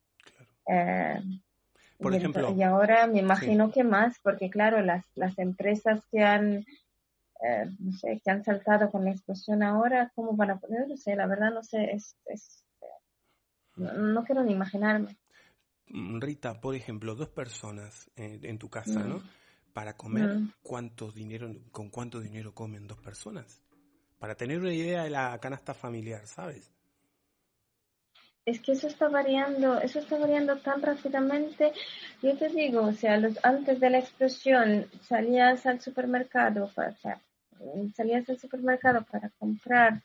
Eh, 0.67 1.21
por 1.99 2.13
y, 2.13 2.17
ejemplo. 2.17 2.55
Y 2.57 2.63
ahora 2.63 3.09
me 3.09 3.19
imagino 3.19 3.73
que 3.73 3.83
más, 3.83 4.19
porque 4.23 4.51
claro, 4.51 4.83
las, 4.83 5.05
las 5.17 5.37
empresas 5.39 6.01
que 6.13 6.23
han, 6.23 6.65
eh, 7.43 7.67
no 7.81 7.93
sé, 7.93 8.21
que 8.25 8.31
han 8.31 8.45
saltado 8.45 8.91
con 8.91 9.05
la 9.05 9.11
explosión 9.11 9.65
ahora, 9.65 10.13
¿cómo 10.15 10.37
van 10.37 10.53
a 10.53 10.59
poner? 10.61 10.87
No 10.87 10.97
sé, 10.97 11.17
la 11.17 11.27
verdad 11.27 11.53
no 11.53 11.65
sé, 11.65 11.91
es, 11.93 12.17
es 12.27 12.65
no, 13.77 14.25
quiero 14.25 14.43
ni 14.43 14.53
imaginarme. 14.53 15.17
Mm, 15.89 16.21
Rita, 16.21 16.61
por 16.61 16.75
ejemplo, 16.75 17.15
dos 17.15 17.31
personas 17.31 18.11
en, 18.17 18.59
tu 18.59 18.69
casa, 18.69 19.01
¿no? 19.01 19.23
Para 19.73 19.97
comer, 19.97 20.29
mm. 20.29 20.53
¿cuánto 20.63 21.13
dinero, 21.13 21.55
con 21.71 21.91
cuánto 21.91 22.21
dinero 22.21 22.55
comen 22.55 22.87
dos 22.87 22.99
personas? 22.99 23.63
Para 24.19 24.35
tener 24.35 24.59
una 24.59 24.73
idea 24.73 25.05
de 25.05 25.11
la 25.11 25.39
canasta 25.39 25.75
familiar, 25.75 26.27
¿sabes? 26.27 26.71
es 28.51 28.61
que 28.61 28.73
eso 28.73 28.89
está 28.89 29.09
variando, 29.09 29.81
eso 29.81 29.99
está 29.99 30.19
variando 30.19 30.59
tan 30.59 30.83
rápidamente. 30.83 31.73
Yo 32.23 32.37
te 32.37 32.49
digo, 32.49 32.83
o 32.83 32.93
sea, 32.93 33.17
los, 33.19 33.39
antes 33.43 33.79
de 33.81 33.91
la 33.91 33.99
explosión 33.99 34.87
salías 35.03 35.67
al 35.67 35.81
supermercado, 35.81 36.71
para, 36.75 36.97
salías 37.95 38.29
al 38.29 38.39
supermercado 38.39 39.05
para 39.11 39.31
comprar 39.39 40.03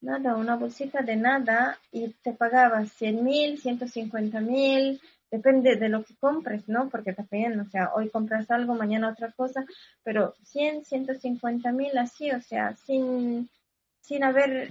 nada, 0.00 0.36
una 0.36 0.56
bolsita 0.56 1.02
de 1.02 1.16
nada 1.16 1.78
y 1.92 2.08
te 2.08 2.32
pagabas 2.32 2.92
100 2.92 3.24
mil, 3.24 3.58
150 3.58 4.40
mil, 4.40 5.00
depende 5.34 5.74
de 5.74 5.88
lo 5.88 6.04
que 6.04 6.14
compres, 6.14 6.68
¿no? 6.68 6.88
Porque 6.90 7.12
también, 7.12 7.58
o 7.58 7.68
sea, 7.68 7.90
hoy 7.94 8.08
compras 8.08 8.48
algo, 8.52 8.74
mañana 8.74 9.08
otra 9.08 9.32
cosa, 9.32 9.64
pero 10.04 10.34
100, 10.44 10.84
150 10.84 11.72
mil 11.72 11.98
así, 11.98 12.30
o 12.30 12.40
sea, 12.40 12.76
sin, 12.86 13.48
sin 14.00 14.22
haber, 14.22 14.70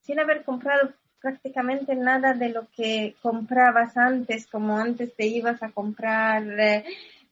sin 0.00 0.18
haber 0.18 0.42
comprado 0.42 0.92
prácticamente 1.20 1.94
nada 1.94 2.34
de 2.34 2.48
lo 2.48 2.66
que 2.76 3.14
comprabas 3.22 3.96
antes, 3.96 4.48
como 4.48 4.76
antes 4.76 5.14
te 5.14 5.26
ibas 5.26 5.62
a 5.62 5.70
comprar, 5.70 6.42
eh, 6.58 6.84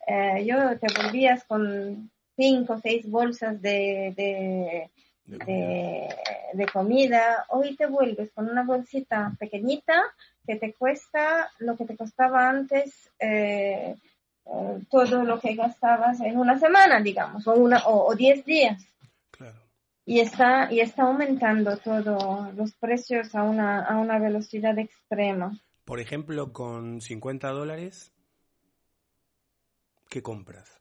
eh, 0.06 0.44
yo 0.46 0.78
te 0.78 0.86
volvías 1.02 1.42
con 1.44 2.08
cinco 2.36 2.74
o 2.74 2.80
seis 2.80 3.10
bolsas 3.10 3.60
de, 3.60 4.14
de, 4.16 4.88
de, 6.54 6.66
comida, 6.72 7.46
hoy 7.48 7.76
te 7.76 7.86
vuelves 7.86 8.30
con 8.32 8.48
una 8.48 8.62
bolsita 8.62 9.32
pequeñita 9.40 9.94
que 10.50 10.56
te 10.56 10.74
cuesta 10.74 11.50
lo 11.60 11.76
que 11.76 11.84
te 11.84 11.96
costaba 11.96 12.48
antes. 12.48 13.10
Eh, 13.20 13.94
todo 14.90 15.22
lo 15.22 15.38
que 15.38 15.54
gastabas 15.54 16.20
en 16.20 16.36
una 16.36 16.58
semana, 16.58 17.00
digamos, 17.00 17.46
o, 17.46 17.54
una, 17.54 17.82
o 17.86 18.12
diez 18.16 18.44
días 18.44 18.84
y 20.10 20.18
está, 20.18 20.72
y 20.72 20.80
está 20.80 21.04
aumentando 21.04 21.76
todo, 21.76 22.50
los 22.56 22.72
precios 22.72 23.32
a 23.36 23.44
una, 23.44 23.84
a 23.84 23.96
una 23.98 24.18
velocidad 24.18 24.76
extrema. 24.76 25.56
Por 25.84 26.00
ejemplo, 26.00 26.52
con 26.52 27.00
50 27.00 27.48
dólares, 27.50 28.12
¿qué 30.08 30.20
compras? 30.20 30.79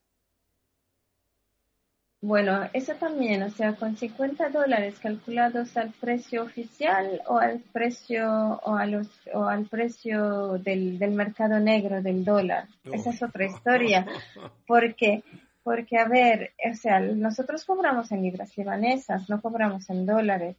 Bueno, 2.22 2.70
eso 2.74 2.96
también, 2.96 3.44
o 3.44 3.50
sea, 3.50 3.76
con 3.76 3.96
50 3.96 4.50
dólares 4.50 5.00
calculados 5.00 5.78
al 5.78 5.92
precio 5.92 6.44
oficial 6.44 7.22
o 7.28 7.38
al 7.38 7.60
precio 7.72 8.60
o 8.64 8.76
a 8.76 8.86
los 8.86 9.08
o 9.34 9.46
al 9.46 9.66
precio 9.68 10.58
del, 10.58 11.00
del 11.00 11.12
mercado 11.12 11.60
negro 11.62 12.02
del 12.02 12.26
dólar. 12.26 12.68
Esa 12.92 13.12
es 13.12 13.24
otra 13.24 13.46
historia, 13.46 14.06
porque 14.68 15.24
porque, 15.64 15.98
a 16.00 16.08
ver, 16.08 16.54
o 16.72 16.76
sea, 16.76 17.00
nosotros 17.00 17.64
cobramos 17.64 18.12
en 18.12 18.24
libras 18.24 18.58
libanesas, 18.58 19.30
no 19.30 19.40
cobramos 19.40 19.88
en 19.92 20.06
dólares. 20.06 20.56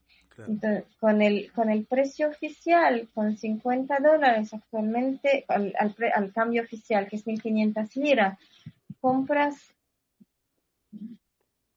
Entonces, 0.47 0.85
con 1.01 1.21
el, 1.21 1.51
con 1.53 1.69
el 1.69 1.85
precio 1.85 2.29
oficial, 2.29 3.09
con 3.13 3.37
50 3.37 3.99
dólares 3.99 4.55
actualmente, 4.55 5.45
al, 5.49 5.75
al, 5.79 6.33
cambio 6.33 6.63
oficial, 6.63 7.09
que 7.09 7.17
es 7.17 7.27
1.500 7.27 7.95
liras, 7.97 8.39
compras, 9.01 9.57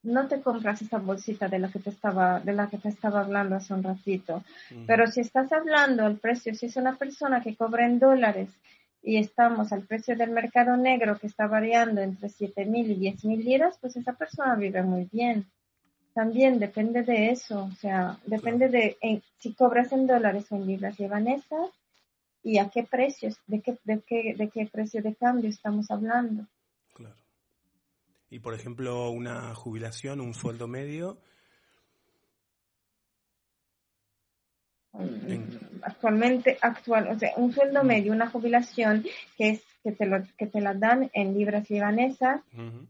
no 0.04 0.28
te 0.28 0.42
compras 0.42 0.82
esa 0.82 1.00
bolsita 1.00 1.48
de 1.48 1.60
la 1.60 1.70
que 1.70 1.80
te 1.80 1.89
estaba, 1.89 2.39
de 2.42 2.54
la 2.54 2.68
que 2.68 2.78
te 2.78 2.89
estaba 2.89 3.22
hablando 3.22 3.56
hace 3.56 3.74
un 3.74 3.84
ratito. 3.84 4.44
Pero 4.86 5.08
si 5.08 5.22
estás 5.22 5.52
hablando 5.52 6.06
el 6.06 6.18
precio, 6.18 6.54
si 6.54 6.66
es 6.66 6.76
una 6.76 6.96
persona 6.96 7.42
que 7.42 7.56
cobra 7.56 7.86
en 7.86 8.00
dólares 8.00 8.50
y 9.02 9.18
estamos 9.18 9.72
al 9.72 9.84
precio 9.84 10.16
del 10.16 10.32
mercado 10.32 10.76
negro 10.78 11.18
que 11.18 11.28
está 11.28 11.48
variando 11.48 12.02
entre 12.02 12.28
7.000 12.30 12.89
y 12.89 13.12
10.000 13.12 13.44
liras, 13.44 13.78
pues 13.80 13.96
esa 13.96 14.13
persona 14.13 14.56
vive 14.56 14.84
muy 14.84 15.08
bien. 15.12 15.46
También 16.13 16.60
depende 16.60 17.02
de 17.04 17.32
eso, 17.32 17.63
o 17.63 17.76
sea, 17.76 18.20
depende 18.26 18.70
de 18.70 18.98
si 19.39 19.54
cobras 19.54 19.92
en 19.94 20.06
dólares 20.06 20.46
o 20.52 20.56
en 20.58 20.68
libras 20.68 21.00
libanesas 21.00 21.72
y 22.44 22.60
a 22.60 22.70
qué 22.70 22.84
precios, 22.84 23.38
de 23.48 23.62
qué, 23.62 23.78
de 23.84 24.02
qué, 24.02 24.36
de 24.38 24.50
qué 24.50 24.68
precio 24.72 25.02
de 25.02 25.16
cambio 25.16 25.50
estamos 25.50 25.89
hablando. 25.89 26.46
Y 28.34 28.39
por 28.39 28.56
ejemplo, 28.56 29.12
una 29.12 29.54
jubilación, 29.54 30.19
un 30.19 30.34
sueldo 30.34 30.67
medio. 30.67 31.19
Actualmente, 35.84 36.58
actual, 36.60 37.10
o 37.10 37.19
sea, 37.19 37.34
un 37.38 37.54
sueldo 37.54 37.84
medio, 37.84 38.12
una 38.12 38.32
jubilación 38.32 39.06
que 39.38 39.50
es 39.52 39.63
que 39.84 39.91
te, 39.91 40.08
lo, 40.08 40.24
que 40.36 40.48
te 40.48 40.62
la 40.62 40.74
dan 40.74 41.12
en 41.13 41.38
libras 41.38 41.69
libanesas. 41.69 42.41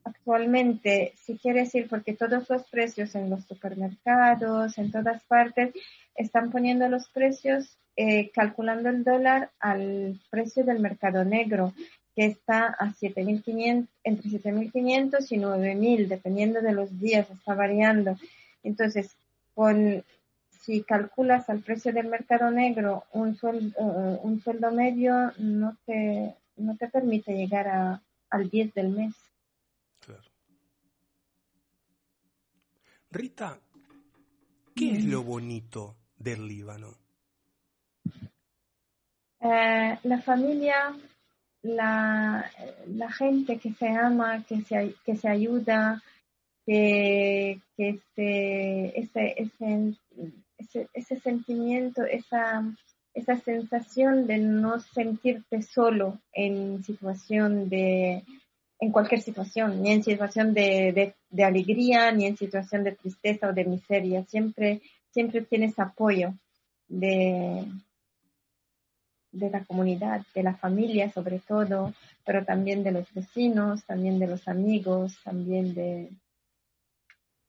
Actualmente, 0.06 1.14
si 1.18 1.38
quieres 1.38 1.74
decir, 1.74 1.90
porque 1.90 2.14
todos 2.14 2.50
los 2.50 2.64
precios 2.70 3.14
en 3.16 3.30
los 3.30 3.44
supermercados, 3.44 4.78
en 4.78 4.92
todas 4.92 5.24
partes, 5.24 5.74
están 6.16 6.52
poniendo 6.52 6.88
los 6.88 7.10
precios 7.10 7.78
eh, 7.98 8.32
calculando 8.32 8.88
el 8.88 9.04
dólar 9.04 9.52
al 9.60 10.22
precio 10.30 10.64
del 10.64 10.80
mercado 10.80 11.26
negro, 11.26 11.74
que 12.16 12.26
está 12.26 12.68
a 12.68 12.94
7.500, 12.94 13.88
entre 14.04 14.30
7.500 14.30 15.32
y 15.32 15.38
9.000, 15.38 16.08
dependiendo 16.08 16.62
de 16.62 16.74
los 16.74 17.00
días, 17.00 17.30
está 17.30 17.56
variando. 17.56 18.16
Entonces, 18.62 19.16
con, 19.56 20.04
si 20.50 20.84
calculas 20.84 21.50
al 21.50 21.62
precio 21.62 21.92
del 21.92 22.08
mercado 22.08 22.52
negro 22.52 23.04
un 23.12 23.36
sueldo, 23.36 23.80
un 24.22 24.42
sueldo 24.42 24.72
medio, 24.72 25.34
no 25.38 25.76
te, 25.86 26.36
no 26.58 26.78
te 26.78 26.88
permite 26.88 27.34
llegar 27.36 27.68
a, 27.68 28.02
al 28.30 28.50
10 28.50 28.74
del 28.74 28.90
mes. 28.90 29.16
Claro. 30.00 30.24
Rita, 33.12 33.60
¿qué 34.76 34.92
es 34.92 35.06
lo 35.06 35.24
bonito 35.24 35.98
del 36.18 36.48
Líbano? 36.48 36.96
Eh, 39.40 40.00
la 40.04 40.22
familia, 40.22 40.96
la, 41.64 42.50
gente 43.18 43.58
que 43.58 43.74
se 43.74 43.88
ama, 43.88 44.44
que 44.48 44.62
se, 44.62 44.96
que 45.06 45.16
se 45.16 45.28
ayuda, 45.28 46.04
que, 46.66 47.60
que 47.76 47.90
este, 47.90 49.00
ese, 49.00 49.34
ese, 49.38 49.98
ese, 50.58 50.90
ese, 50.94 51.20
sentimiento, 51.20 52.04
esa, 52.04 52.64
esa 53.14 53.38
sensación 53.40 54.28
de 54.28 54.38
no 54.38 54.80
sentirte 54.80 55.62
solo 55.62 56.20
en 56.34 56.84
situación 56.84 57.70
de, 57.70 58.24
en 58.80 58.92
cualquier 58.92 59.22
situación, 59.22 59.82
ni 59.82 59.92
en 59.92 60.04
situación 60.04 60.54
de, 60.54 60.92
de, 60.92 61.16
de, 61.30 61.44
alegría, 61.44 62.12
ni 62.12 62.26
en 62.26 62.38
situación 62.38 62.84
de 62.84 62.92
tristeza 62.92 63.50
o 63.50 63.54
de 63.54 63.66
miseria. 63.66 64.24
Siempre, 64.26 64.82
siempre 65.12 65.42
tienes 65.42 65.80
apoyo 65.80 66.34
de, 66.88 67.66
de 69.34 69.50
la 69.50 69.66
comunidad, 69.66 70.22
de 70.34 70.44
la 70.44 70.56
familia 70.56 71.12
sobre 71.12 71.40
todo, 71.40 71.94
pero 72.26 72.46
también 72.46 72.84
de 72.84 72.92
los 72.92 73.12
vecinos, 73.14 73.84
también 73.84 74.20
de 74.20 74.28
los 74.28 74.48
amigos, 74.48 75.18
también 75.24 75.74
de, 75.74 76.10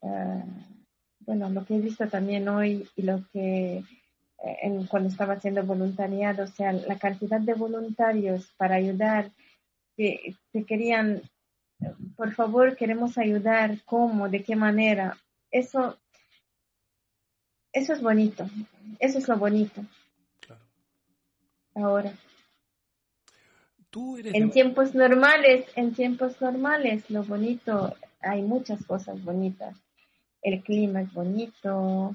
uh, 0.01 0.43
bueno, 1.21 1.51
lo 1.51 1.65
que 1.65 1.77
he 1.77 1.81
visto 1.81 2.09
también 2.09 2.49
hoy 2.49 2.89
y 2.97 3.03
lo 3.03 3.23
que 3.33 3.85
eh, 4.45 4.87
cuando 4.89 5.11
estaba 5.11 5.35
haciendo 5.35 5.63
voluntariado, 5.63 6.45
o 6.45 6.49
sea, 6.49 6.73
la 6.73 6.99
cantidad 6.99 7.41
de 7.41 7.55
voluntarios 7.55 8.51
para 8.57 8.77
ayudar, 8.77 9.31
que 9.97 10.35
te 10.53 10.65
querían, 10.65 11.23
por 12.17 12.33
favor, 12.35 12.77
queremos 12.77 13.17
ayudar, 13.19 13.79
¿cómo? 13.85 14.29
¿De 14.29 14.43
qué 14.43 14.57
manera? 14.57 15.17
Eso, 15.51 15.99
eso 17.73 17.93
es 17.93 18.03
bonito, 18.03 18.49
eso 18.99 19.19
es 19.19 19.29
lo 19.29 19.37
bonito 19.37 19.85
ahora. 21.75 22.13
en 23.93 24.51
tiempos 24.51 24.95
normales, 24.95 25.67
en 25.77 25.95
tiempos 25.95 26.41
normales, 26.41 27.09
lo 27.11 27.23
bonito, 27.25 27.95
hay 28.21 28.43
muchas 28.43 28.85
cosas 28.85 29.23
bonitas. 29.23 29.77
El 30.43 30.63
clima 30.63 31.03
es 31.03 31.13
bonito, 31.13 32.15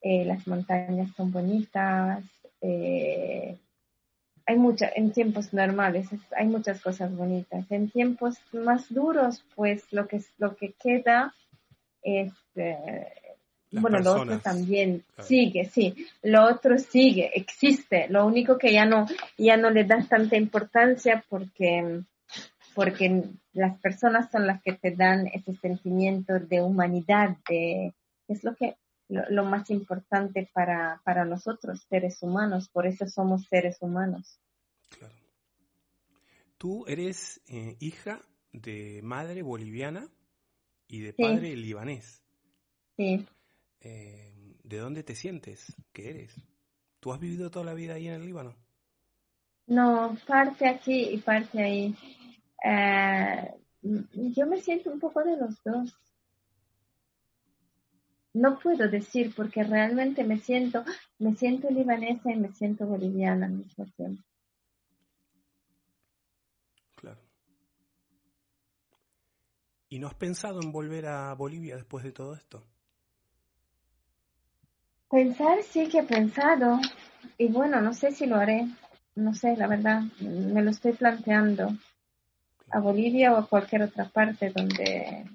eh, 0.00 0.24
las 0.24 0.46
montañas 0.46 1.14
son 1.16 1.30
bonitas, 1.30 2.24
eh, 2.60 3.56
hay 4.46 4.58
muchas, 4.58 4.92
en 4.96 5.12
tiempos 5.12 5.52
normales 5.52 6.08
hay 6.36 6.46
muchas 6.46 6.82
cosas 6.82 7.14
bonitas. 7.14 7.70
En 7.70 7.88
tiempos 7.88 8.38
más 8.52 8.92
duros, 8.92 9.44
pues 9.54 9.84
lo 9.92 10.08
que 10.08 10.20
lo 10.38 10.56
que 10.56 10.72
queda 10.72 11.34
es 12.02 12.32
eh, 12.56 13.06
bueno, 13.72 13.98
lo 14.00 14.20
otro 14.20 14.38
también 14.40 15.04
sigue, 15.22 15.64
sí, 15.64 15.94
lo 16.22 16.44
otro 16.44 16.78
sigue, 16.78 17.30
existe, 17.34 18.06
lo 18.08 18.26
único 18.26 18.58
que 18.58 18.72
ya 18.72 18.84
no, 18.84 19.06
ya 19.38 19.56
no 19.56 19.70
le 19.70 19.84
das 19.84 20.08
tanta 20.08 20.36
importancia 20.36 21.24
porque, 21.28 22.02
porque 22.74 23.24
las 23.52 23.78
personas 23.80 24.30
son 24.30 24.46
las 24.46 24.62
que 24.62 24.74
te 24.74 24.94
dan 24.94 25.26
ese 25.28 25.54
sentimiento 25.56 26.38
de 26.38 26.60
humanidad, 26.60 27.36
de, 27.48 27.94
es 28.28 28.44
lo 28.44 28.54
que, 28.54 28.76
lo, 29.08 29.44
más 29.44 29.70
importante 29.70 30.50
para, 30.52 31.00
para 31.04 31.24
nosotros, 31.24 31.84
seres 31.88 32.22
humanos, 32.22 32.68
por 32.68 32.86
eso 32.86 33.06
somos 33.06 33.46
seres 33.46 33.78
humanos. 33.80 34.38
Claro. 34.98 35.14
Tú 36.58 36.84
eres 36.86 37.40
eh, 37.48 37.76
hija 37.80 38.20
de 38.52 39.00
madre 39.02 39.42
boliviana 39.42 40.08
y 40.88 41.00
de 41.00 41.12
padre 41.12 41.56
libanés. 41.56 42.22
Sí. 42.96 43.26
Eh, 43.84 44.32
¿de 44.62 44.78
dónde 44.78 45.02
te 45.02 45.16
sientes? 45.16 45.74
¿Qué 45.92 46.10
eres? 46.10 46.34
¿Tú 47.00 47.12
has 47.12 47.18
vivido 47.18 47.50
toda 47.50 47.64
la 47.64 47.74
vida 47.74 47.94
ahí 47.94 48.06
en 48.06 48.14
el 48.14 48.24
Líbano? 48.24 48.54
No, 49.66 50.16
parte 50.26 50.68
aquí 50.68 51.10
y 51.10 51.18
parte 51.18 51.60
ahí. 51.60 51.96
Eh, 52.64 53.54
yo 53.82 54.46
me 54.46 54.60
siento 54.60 54.92
un 54.92 55.00
poco 55.00 55.24
de 55.24 55.36
los 55.36 55.60
dos. 55.64 55.98
No 58.34 58.58
puedo 58.60 58.88
decir 58.88 59.34
porque 59.34 59.64
realmente 59.64 60.22
me 60.22 60.38
siento, 60.38 60.84
me 61.18 61.34
siento 61.34 61.68
libanesa 61.68 62.30
y 62.32 62.36
me 62.36 62.52
siento 62.52 62.86
boliviana 62.86 63.46
al 63.46 63.52
mismo 63.52 63.84
tiempo. 63.96 64.22
Claro. 66.94 67.20
¿Y 69.88 69.98
no 69.98 70.06
has 70.06 70.14
pensado 70.14 70.60
en 70.62 70.70
volver 70.70 71.06
a 71.06 71.34
Bolivia 71.34 71.74
después 71.74 72.04
de 72.04 72.12
todo 72.12 72.34
esto? 72.34 72.64
Pensar 75.12 75.62
sí 75.62 75.90
que 75.90 75.98
he 75.98 76.02
pensado 76.04 76.80
y 77.36 77.48
bueno, 77.48 77.82
no 77.82 77.92
sé 77.92 78.12
si 78.12 78.24
lo 78.24 78.36
haré, 78.36 78.66
no 79.14 79.34
sé, 79.34 79.58
la 79.58 79.66
verdad, 79.66 80.00
me 80.20 80.62
lo 80.62 80.70
estoy 80.70 80.94
planteando 80.94 81.68
a 82.70 82.80
Bolivia 82.80 83.34
o 83.34 83.36
a 83.36 83.46
cualquier 83.46 83.82
otra 83.82 84.08
parte 84.08 84.48
donde, 84.48 85.26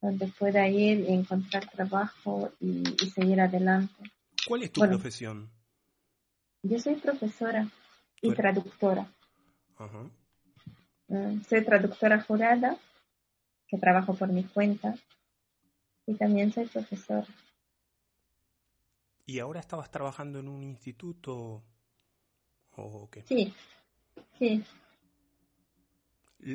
donde 0.00 0.28
pueda 0.28 0.66
ir 0.66 1.00
y 1.00 1.12
encontrar 1.12 1.68
trabajo 1.68 2.50
y, 2.58 2.84
seguir 3.14 3.38
adelante. 3.38 4.10
¿Cuál 4.48 4.62
es 4.62 4.72
tu 4.72 4.80
profesión? 4.80 5.50
Yo 6.62 6.78
soy 6.78 6.94
profesora 6.94 7.68
y 8.22 8.32
traductora. 8.32 9.06
Mm, 11.08 11.42
soy 11.42 11.62
traductora 11.66 12.22
jurada, 12.22 12.78
que 13.68 13.76
trabajo 13.76 14.14
por 14.14 14.28
mi 14.30 14.44
cuenta, 14.44 14.94
y 16.06 16.14
también 16.14 16.50
soy 16.50 16.64
profesora. 16.64 17.26
¿Y 19.26 19.40
ahora 19.40 19.58
estabas 19.58 19.90
trabajando 19.90 20.38
en 20.38 20.48
un 20.48 20.62
instituto 20.62 21.64
o 22.76 23.10
qué? 23.10 23.22
Sí, 23.22 23.52
sí. 24.38 24.64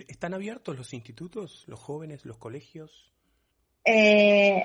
¿Están 0.07 0.33
abiertos 0.33 0.77
los 0.77 0.93
institutos, 0.93 1.65
los 1.67 1.79
jóvenes, 1.79 2.25
los 2.25 2.37
colegios? 2.37 3.11
Eh, 3.83 4.63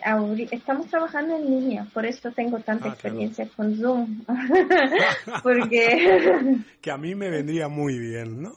estamos 0.53 0.89
trabajando 0.89 1.37
en 1.37 1.47
línea, 1.47 1.89
por 1.93 2.05
eso 2.05 2.31
tengo 2.33 2.61
tanta 2.61 2.91
ah, 2.91 2.93
experiencia 2.93 3.49
con 3.57 3.75
Zoom. 3.77 4.25
Porque. 5.43 6.63
que 6.81 6.91
a 6.91 6.99
mí 6.99 7.15
me 7.15 7.31
vendría 7.31 7.69
muy 7.69 7.99
bien, 7.99 8.43
¿no? 8.43 8.53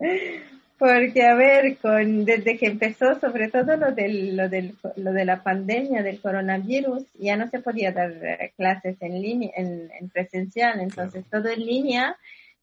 Porque, 0.78 1.22
a 1.22 1.34
ver, 1.34 1.78
con, 1.78 2.26
desde 2.26 2.58
que 2.58 2.66
empezó, 2.66 3.18
sobre 3.18 3.48
todo 3.48 3.76
lo, 3.76 3.92
del, 3.92 4.36
lo, 4.36 4.48
del, 4.50 4.76
lo 4.96 5.12
de 5.12 5.24
la 5.24 5.42
pandemia 5.42 6.02
del 6.02 6.20
coronavirus, 6.20 7.04
ya 7.14 7.36
no 7.36 7.48
se 7.48 7.60
podía 7.60 7.92
dar 7.92 8.12
eh, 8.12 8.52
clases 8.56 9.00
en 9.00 9.22
línea, 9.22 9.52
en, 9.56 10.10
presencial, 10.10 10.80
entonces 10.80 11.24
todo 11.30 11.48
en 11.48 11.64
línea, 11.64 12.18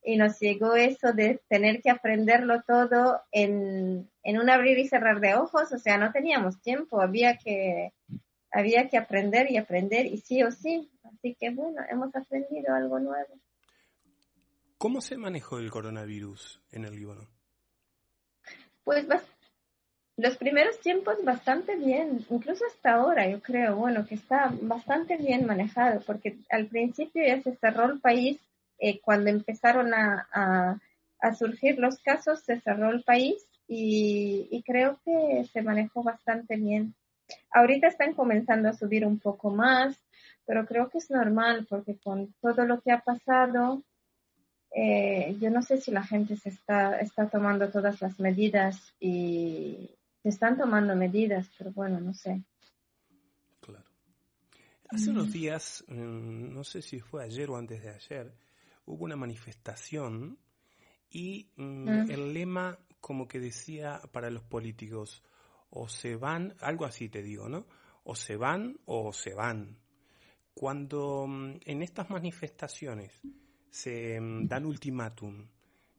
y 0.06 0.18
nos 0.18 0.40
llegó 0.40 0.76
eso 0.76 1.12
de 1.14 1.42
tener 1.48 1.82
que 1.82 1.90
aprenderlo 1.90 2.62
todo 2.62 3.22
en, 3.32 4.08
en 4.22 4.40
un 4.40 4.50
abrir 4.50 4.78
y 4.78 4.88
cerrar 4.88 5.20
de 5.20 5.34
ojos, 5.34 5.72
o 5.72 5.80
sea, 5.80 5.98
no 5.98 6.12
teníamos 6.12 6.62
tiempo, 6.62 7.02
había 7.02 7.38
que, 7.38 7.94
había 8.52 8.90
que 8.90 8.98
aprender 8.98 9.50
y 9.50 9.58
aprender, 9.58 10.06
y 10.06 10.20
sí 10.20 10.44
o 10.44 10.52
sí, 10.52 10.92
así 11.04 11.36
que 11.40 11.50
bueno, 11.50 11.82
hemos 11.90 12.16
aprendido 12.16 12.76
algo 12.76 13.00
nuevo. 13.00 13.40
¿Cómo 14.78 15.02
se 15.02 15.18
manejó 15.18 15.58
el 15.58 15.72
coronavirus 15.72 16.62
en 16.72 16.86
el 16.86 16.96
Líbano? 16.96 17.33
Pues 18.84 19.08
los 20.18 20.38
primeros 20.38 20.80
tiempos 20.80 21.24
bastante 21.24 21.76
bien, 21.76 22.26
incluso 22.30 22.66
hasta 22.66 22.94
ahora 22.94 23.28
yo 23.28 23.42
creo, 23.42 23.76
bueno, 23.78 24.06
que 24.06 24.16
está 24.16 24.54
bastante 24.62 25.18
bien 25.18 25.46
manejado, 25.46 26.02
porque 26.02 26.38
al 26.50 26.68
principio 26.68 27.26
ya 27.26 27.42
se 27.42 27.56
cerró 27.56 27.86
el 27.86 28.00
país, 28.00 28.40
eh, 28.78 29.00
cuando 29.02 29.30
empezaron 29.30 29.94
a, 29.94 30.28
a, 31.20 31.36
surgir 31.36 31.80
los 31.80 32.00
casos, 32.00 32.42
se 32.42 32.60
cerró 32.60 32.92
el 32.92 33.04
país 33.04 33.48
y, 33.68 34.62
creo 34.66 35.00
que 35.06 35.46
se 35.52 35.62
manejó 35.62 36.04
bastante 36.04 36.58
bien. 36.58 36.94
Ahorita 37.52 37.88
están 37.88 38.14
comenzando 38.14 38.70
a 38.70 38.74
subir 38.74 39.06
un 39.06 39.20
poco 39.20 39.50
más, 39.50 39.98
pero 40.46 40.66
creo 40.66 40.90
que 40.90 40.98
es 40.98 41.10
normal 41.10 41.66
porque 41.70 41.98
con 41.98 42.34
todo 42.42 42.66
lo 42.66 42.82
que 42.82 42.92
ha 42.92 43.00
pasado, 43.00 43.82
eh, 44.76 45.38
yo 45.40 45.52
no 45.52 45.62
sé 45.62 45.80
si 45.80 45.92
la 45.92 46.04
gente 46.04 46.36
se 46.36 46.50
está, 46.50 47.00
está 47.00 47.30
tomando 47.30 47.70
todas 47.70 48.02
las 48.02 48.20
medidas 48.20 48.94
y 49.00 49.92
se 50.24 50.30
están 50.30 50.58
tomando 50.58 50.96
medidas, 50.96 51.48
pero 51.58 51.72
bueno, 51.72 52.00
no 52.00 52.14
sé. 52.14 52.44
Claro. 53.60 53.86
Hace 54.90 55.12
unos 55.12 55.32
días, 55.32 55.84
mm, 55.88 56.54
no 56.54 56.64
sé 56.64 56.82
si 56.82 57.00
fue 57.00 57.24
ayer 57.24 57.50
o 57.52 57.58
antes 57.58 57.84
de 57.84 57.90
ayer, 57.90 58.34
hubo 58.86 59.06
una 59.06 59.16
manifestación 59.16 60.40
y 61.10 61.52
mm, 61.56 62.10
el 62.10 62.34
lema 62.34 62.80
como 63.00 63.28
que 63.28 63.40
decía 63.40 64.02
para 64.12 64.32
los 64.32 64.44
políticos, 64.44 65.24
o 65.70 65.88
se 65.88 66.16
van, 66.16 66.56
algo 66.62 66.86
así 66.86 67.10
te 67.10 67.22
digo, 67.22 67.50
¿no? 67.50 67.68
O 68.04 68.16
se 68.16 68.38
van 68.38 68.80
o 68.86 69.12
se 69.12 69.34
van. 69.34 69.78
Cuando 70.54 71.28
mm, 71.28 71.60
en 71.66 71.84
estas 71.84 72.10
manifestaciones 72.10 73.12
se 73.74 74.22
mm, 74.22 74.48
dan 74.48 74.66
ultimátum, 74.66 75.48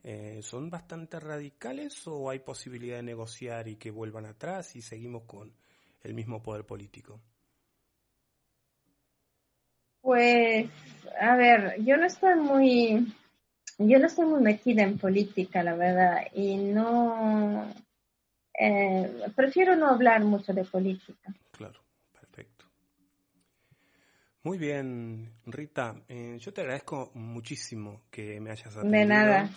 eh, 0.05 0.41
¿son 0.43 0.71
bastante 0.71 1.19
radicales 1.19 2.07
o 2.07 2.31
hay 2.31 2.39
posibilidad 2.39 2.99
de 2.99 3.03
negociar 3.03 3.67
y 3.67 3.75
que 3.75 3.91
vuelvan 3.91 4.27
atrás 4.27 4.77
y 4.77 4.83
seguimos 4.83 5.25
con 5.25 5.53
el 6.05 6.15
mismo 6.15 6.41
poder 6.41 6.65
político? 6.65 7.21
Pues, 10.01 10.71
a 11.21 11.35
ver, 11.35 11.83
yo 11.83 11.97
no 11.97 12.07
estoy 12.07 12.37
muy 12.37 13.13
yo 13.79 13.99
no 13.99 14.07
estoy 14.07 14.27
muy 14.27 14.41
metida 14.41 14.85
en 14.85 14.99
política, 14.99 15.65
la 15.65 15.75
verdad, 15.75 16.19
y 16.33 16.57
no, 16.57 17.75
eh, 18.57 19.11
prefiero 19.35 19.75
no 19.75 19.89
hablar 19.89 20.23
mucho 20.23 20.53
de 20.53 20.65
política. 20.65 21.35
Claro. 21.51 21.84
Muy 24.45 24.59
bien, 24.59 25.33
Rita, 25.47 25.97
eh, 26.07 26.37
yo 26.39 26.53
te 26.53 26.61
agradezco 26.61 27.11
muchísimo 27.15 28.03
que 28.11 28.39
me 28.41 28.51
hayas 28.51 28.77
atendido. 28.77 29.01
De 29.01 29.07
nada. 29.07 29.51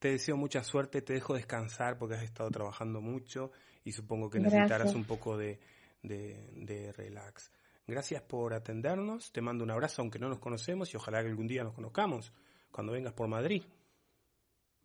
Te 0.00 0.08
deseo 0.10 0.36
mucha 0.36 0.64
suerte, 0.64 1.00
te 1.00 1.12
dejo 1.12 1.34
descansar 1.34 1.96
porque 1.96 2.16
has 2.16 2.24
estado 2.24 2.50
trabajando 2.50 3.00
mucho 3.00 3.52
y 3.84 3.92
supongo 3.92 4.28
que 4.28 4.40
necesitarás 4.40 4.96
un 4.96 5.04
poco 5.04 5.36
de, 5.36 5.60
de 6.02 6.92
relax. 6.96 7.52
Gracias 7.86 8.20
por 8.22 8.52
atendernos, 8.52 9.32
te 9.32 9.40
mando 9.40 9.62
un 9.62 9.70
abrazo 9.70 10.02
aunque 10.02 10.18
no 10.18 10.28
nos 10.28 10.40
conocemos 10.40 10.92
y 10.92 10.96
ojalá 10.96 11.22
que 11.22 11.28
algún 11.28 11.46
día 11.46 11.62
nos 11.62 11.74
conozcamos 11.74 12.32
cuando 12.72 12.94
vengas 12.94 13.12
por 13.12 13.28
Madrid. 13.28 13.62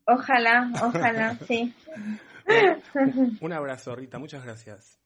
Ojalá, 0.06 0.72
ojalá, 0.84 1.36
sí. 1.48 1.74
Un 3.42 3.54
abrazo, 3.54 3.96
Rita, 3.96 4.20
muchas 4.20 4.44
gracias. 4.44 5.00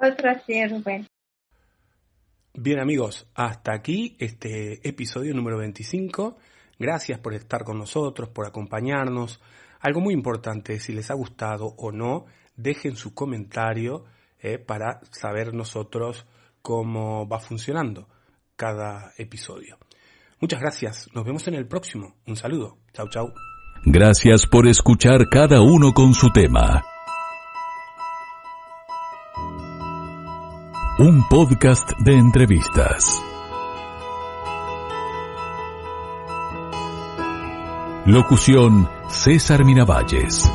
Otro 0.00 0.30
así, 0.30 0.66
Rubén. 0.66 1.06
Bien 2.64 2.78
amigos, 2.78 3.26
hasta 3.34 3.72
aquí 3.74 4.14
este 4.20 4.88
episodio 4.88 5.34
número 5.34 5.58
25. 5.58 6.36
Gracias 6.78 7.18
por 7.18 7.34
estar 7.34 7.64
con 7.64 7.76
nosotros, 7.76 8.28
por 8.28 8.46
acompañarnos. 8.46 9.40
Algo 9.80 10.00
muy 10.00 10.14
importante, 10.14 10.78
si 10.78 10.92
les 10.92 11.10
ha 11.10 11.14
gustado 11.14 11.74
o 11.76 11.90
no, 11.90 12.26
dejen 12.54 12.94
su 12.94 13.14
comentario 13.14 14.04
eh, 14.38 14.58
para 14.58 15.00
saber 15.10 15.52
nosotros 15.52 16.24
cómo 16.62 17.26
va 17.26 17.40
funcionando 17.40 18.06
cada 18.54 19.12
episodio. 19.18 19.76
Muchas 20.40 20.60
gracias. 20.60 21.08
Nos 21.12 21.24
vemos 21.24 21.48
en 21.48 21.54
el 21.54 21.66
próximo. 21.66 22.14
Un 22.28 22.36
saludo. 22.36 22.78
Chau, 22.92 23.08
chau. 23.08 23.32
Gracias 23.84 24.46
por 24.46 24.68
escuchar 24.68 25.28
cada 25.28 25.62
uno 25.62 25.92
con 25.92 26.14
su 26.14 26.30
tema. 26.30 26.91
Un 31.04 31.26
podcast 31.28 31.98
de 31.98 32.12
entrevistas. 32.16 33.20
Locución 38.06 38.88
César 39.08 39.64
Miravalles. 39.64 40.48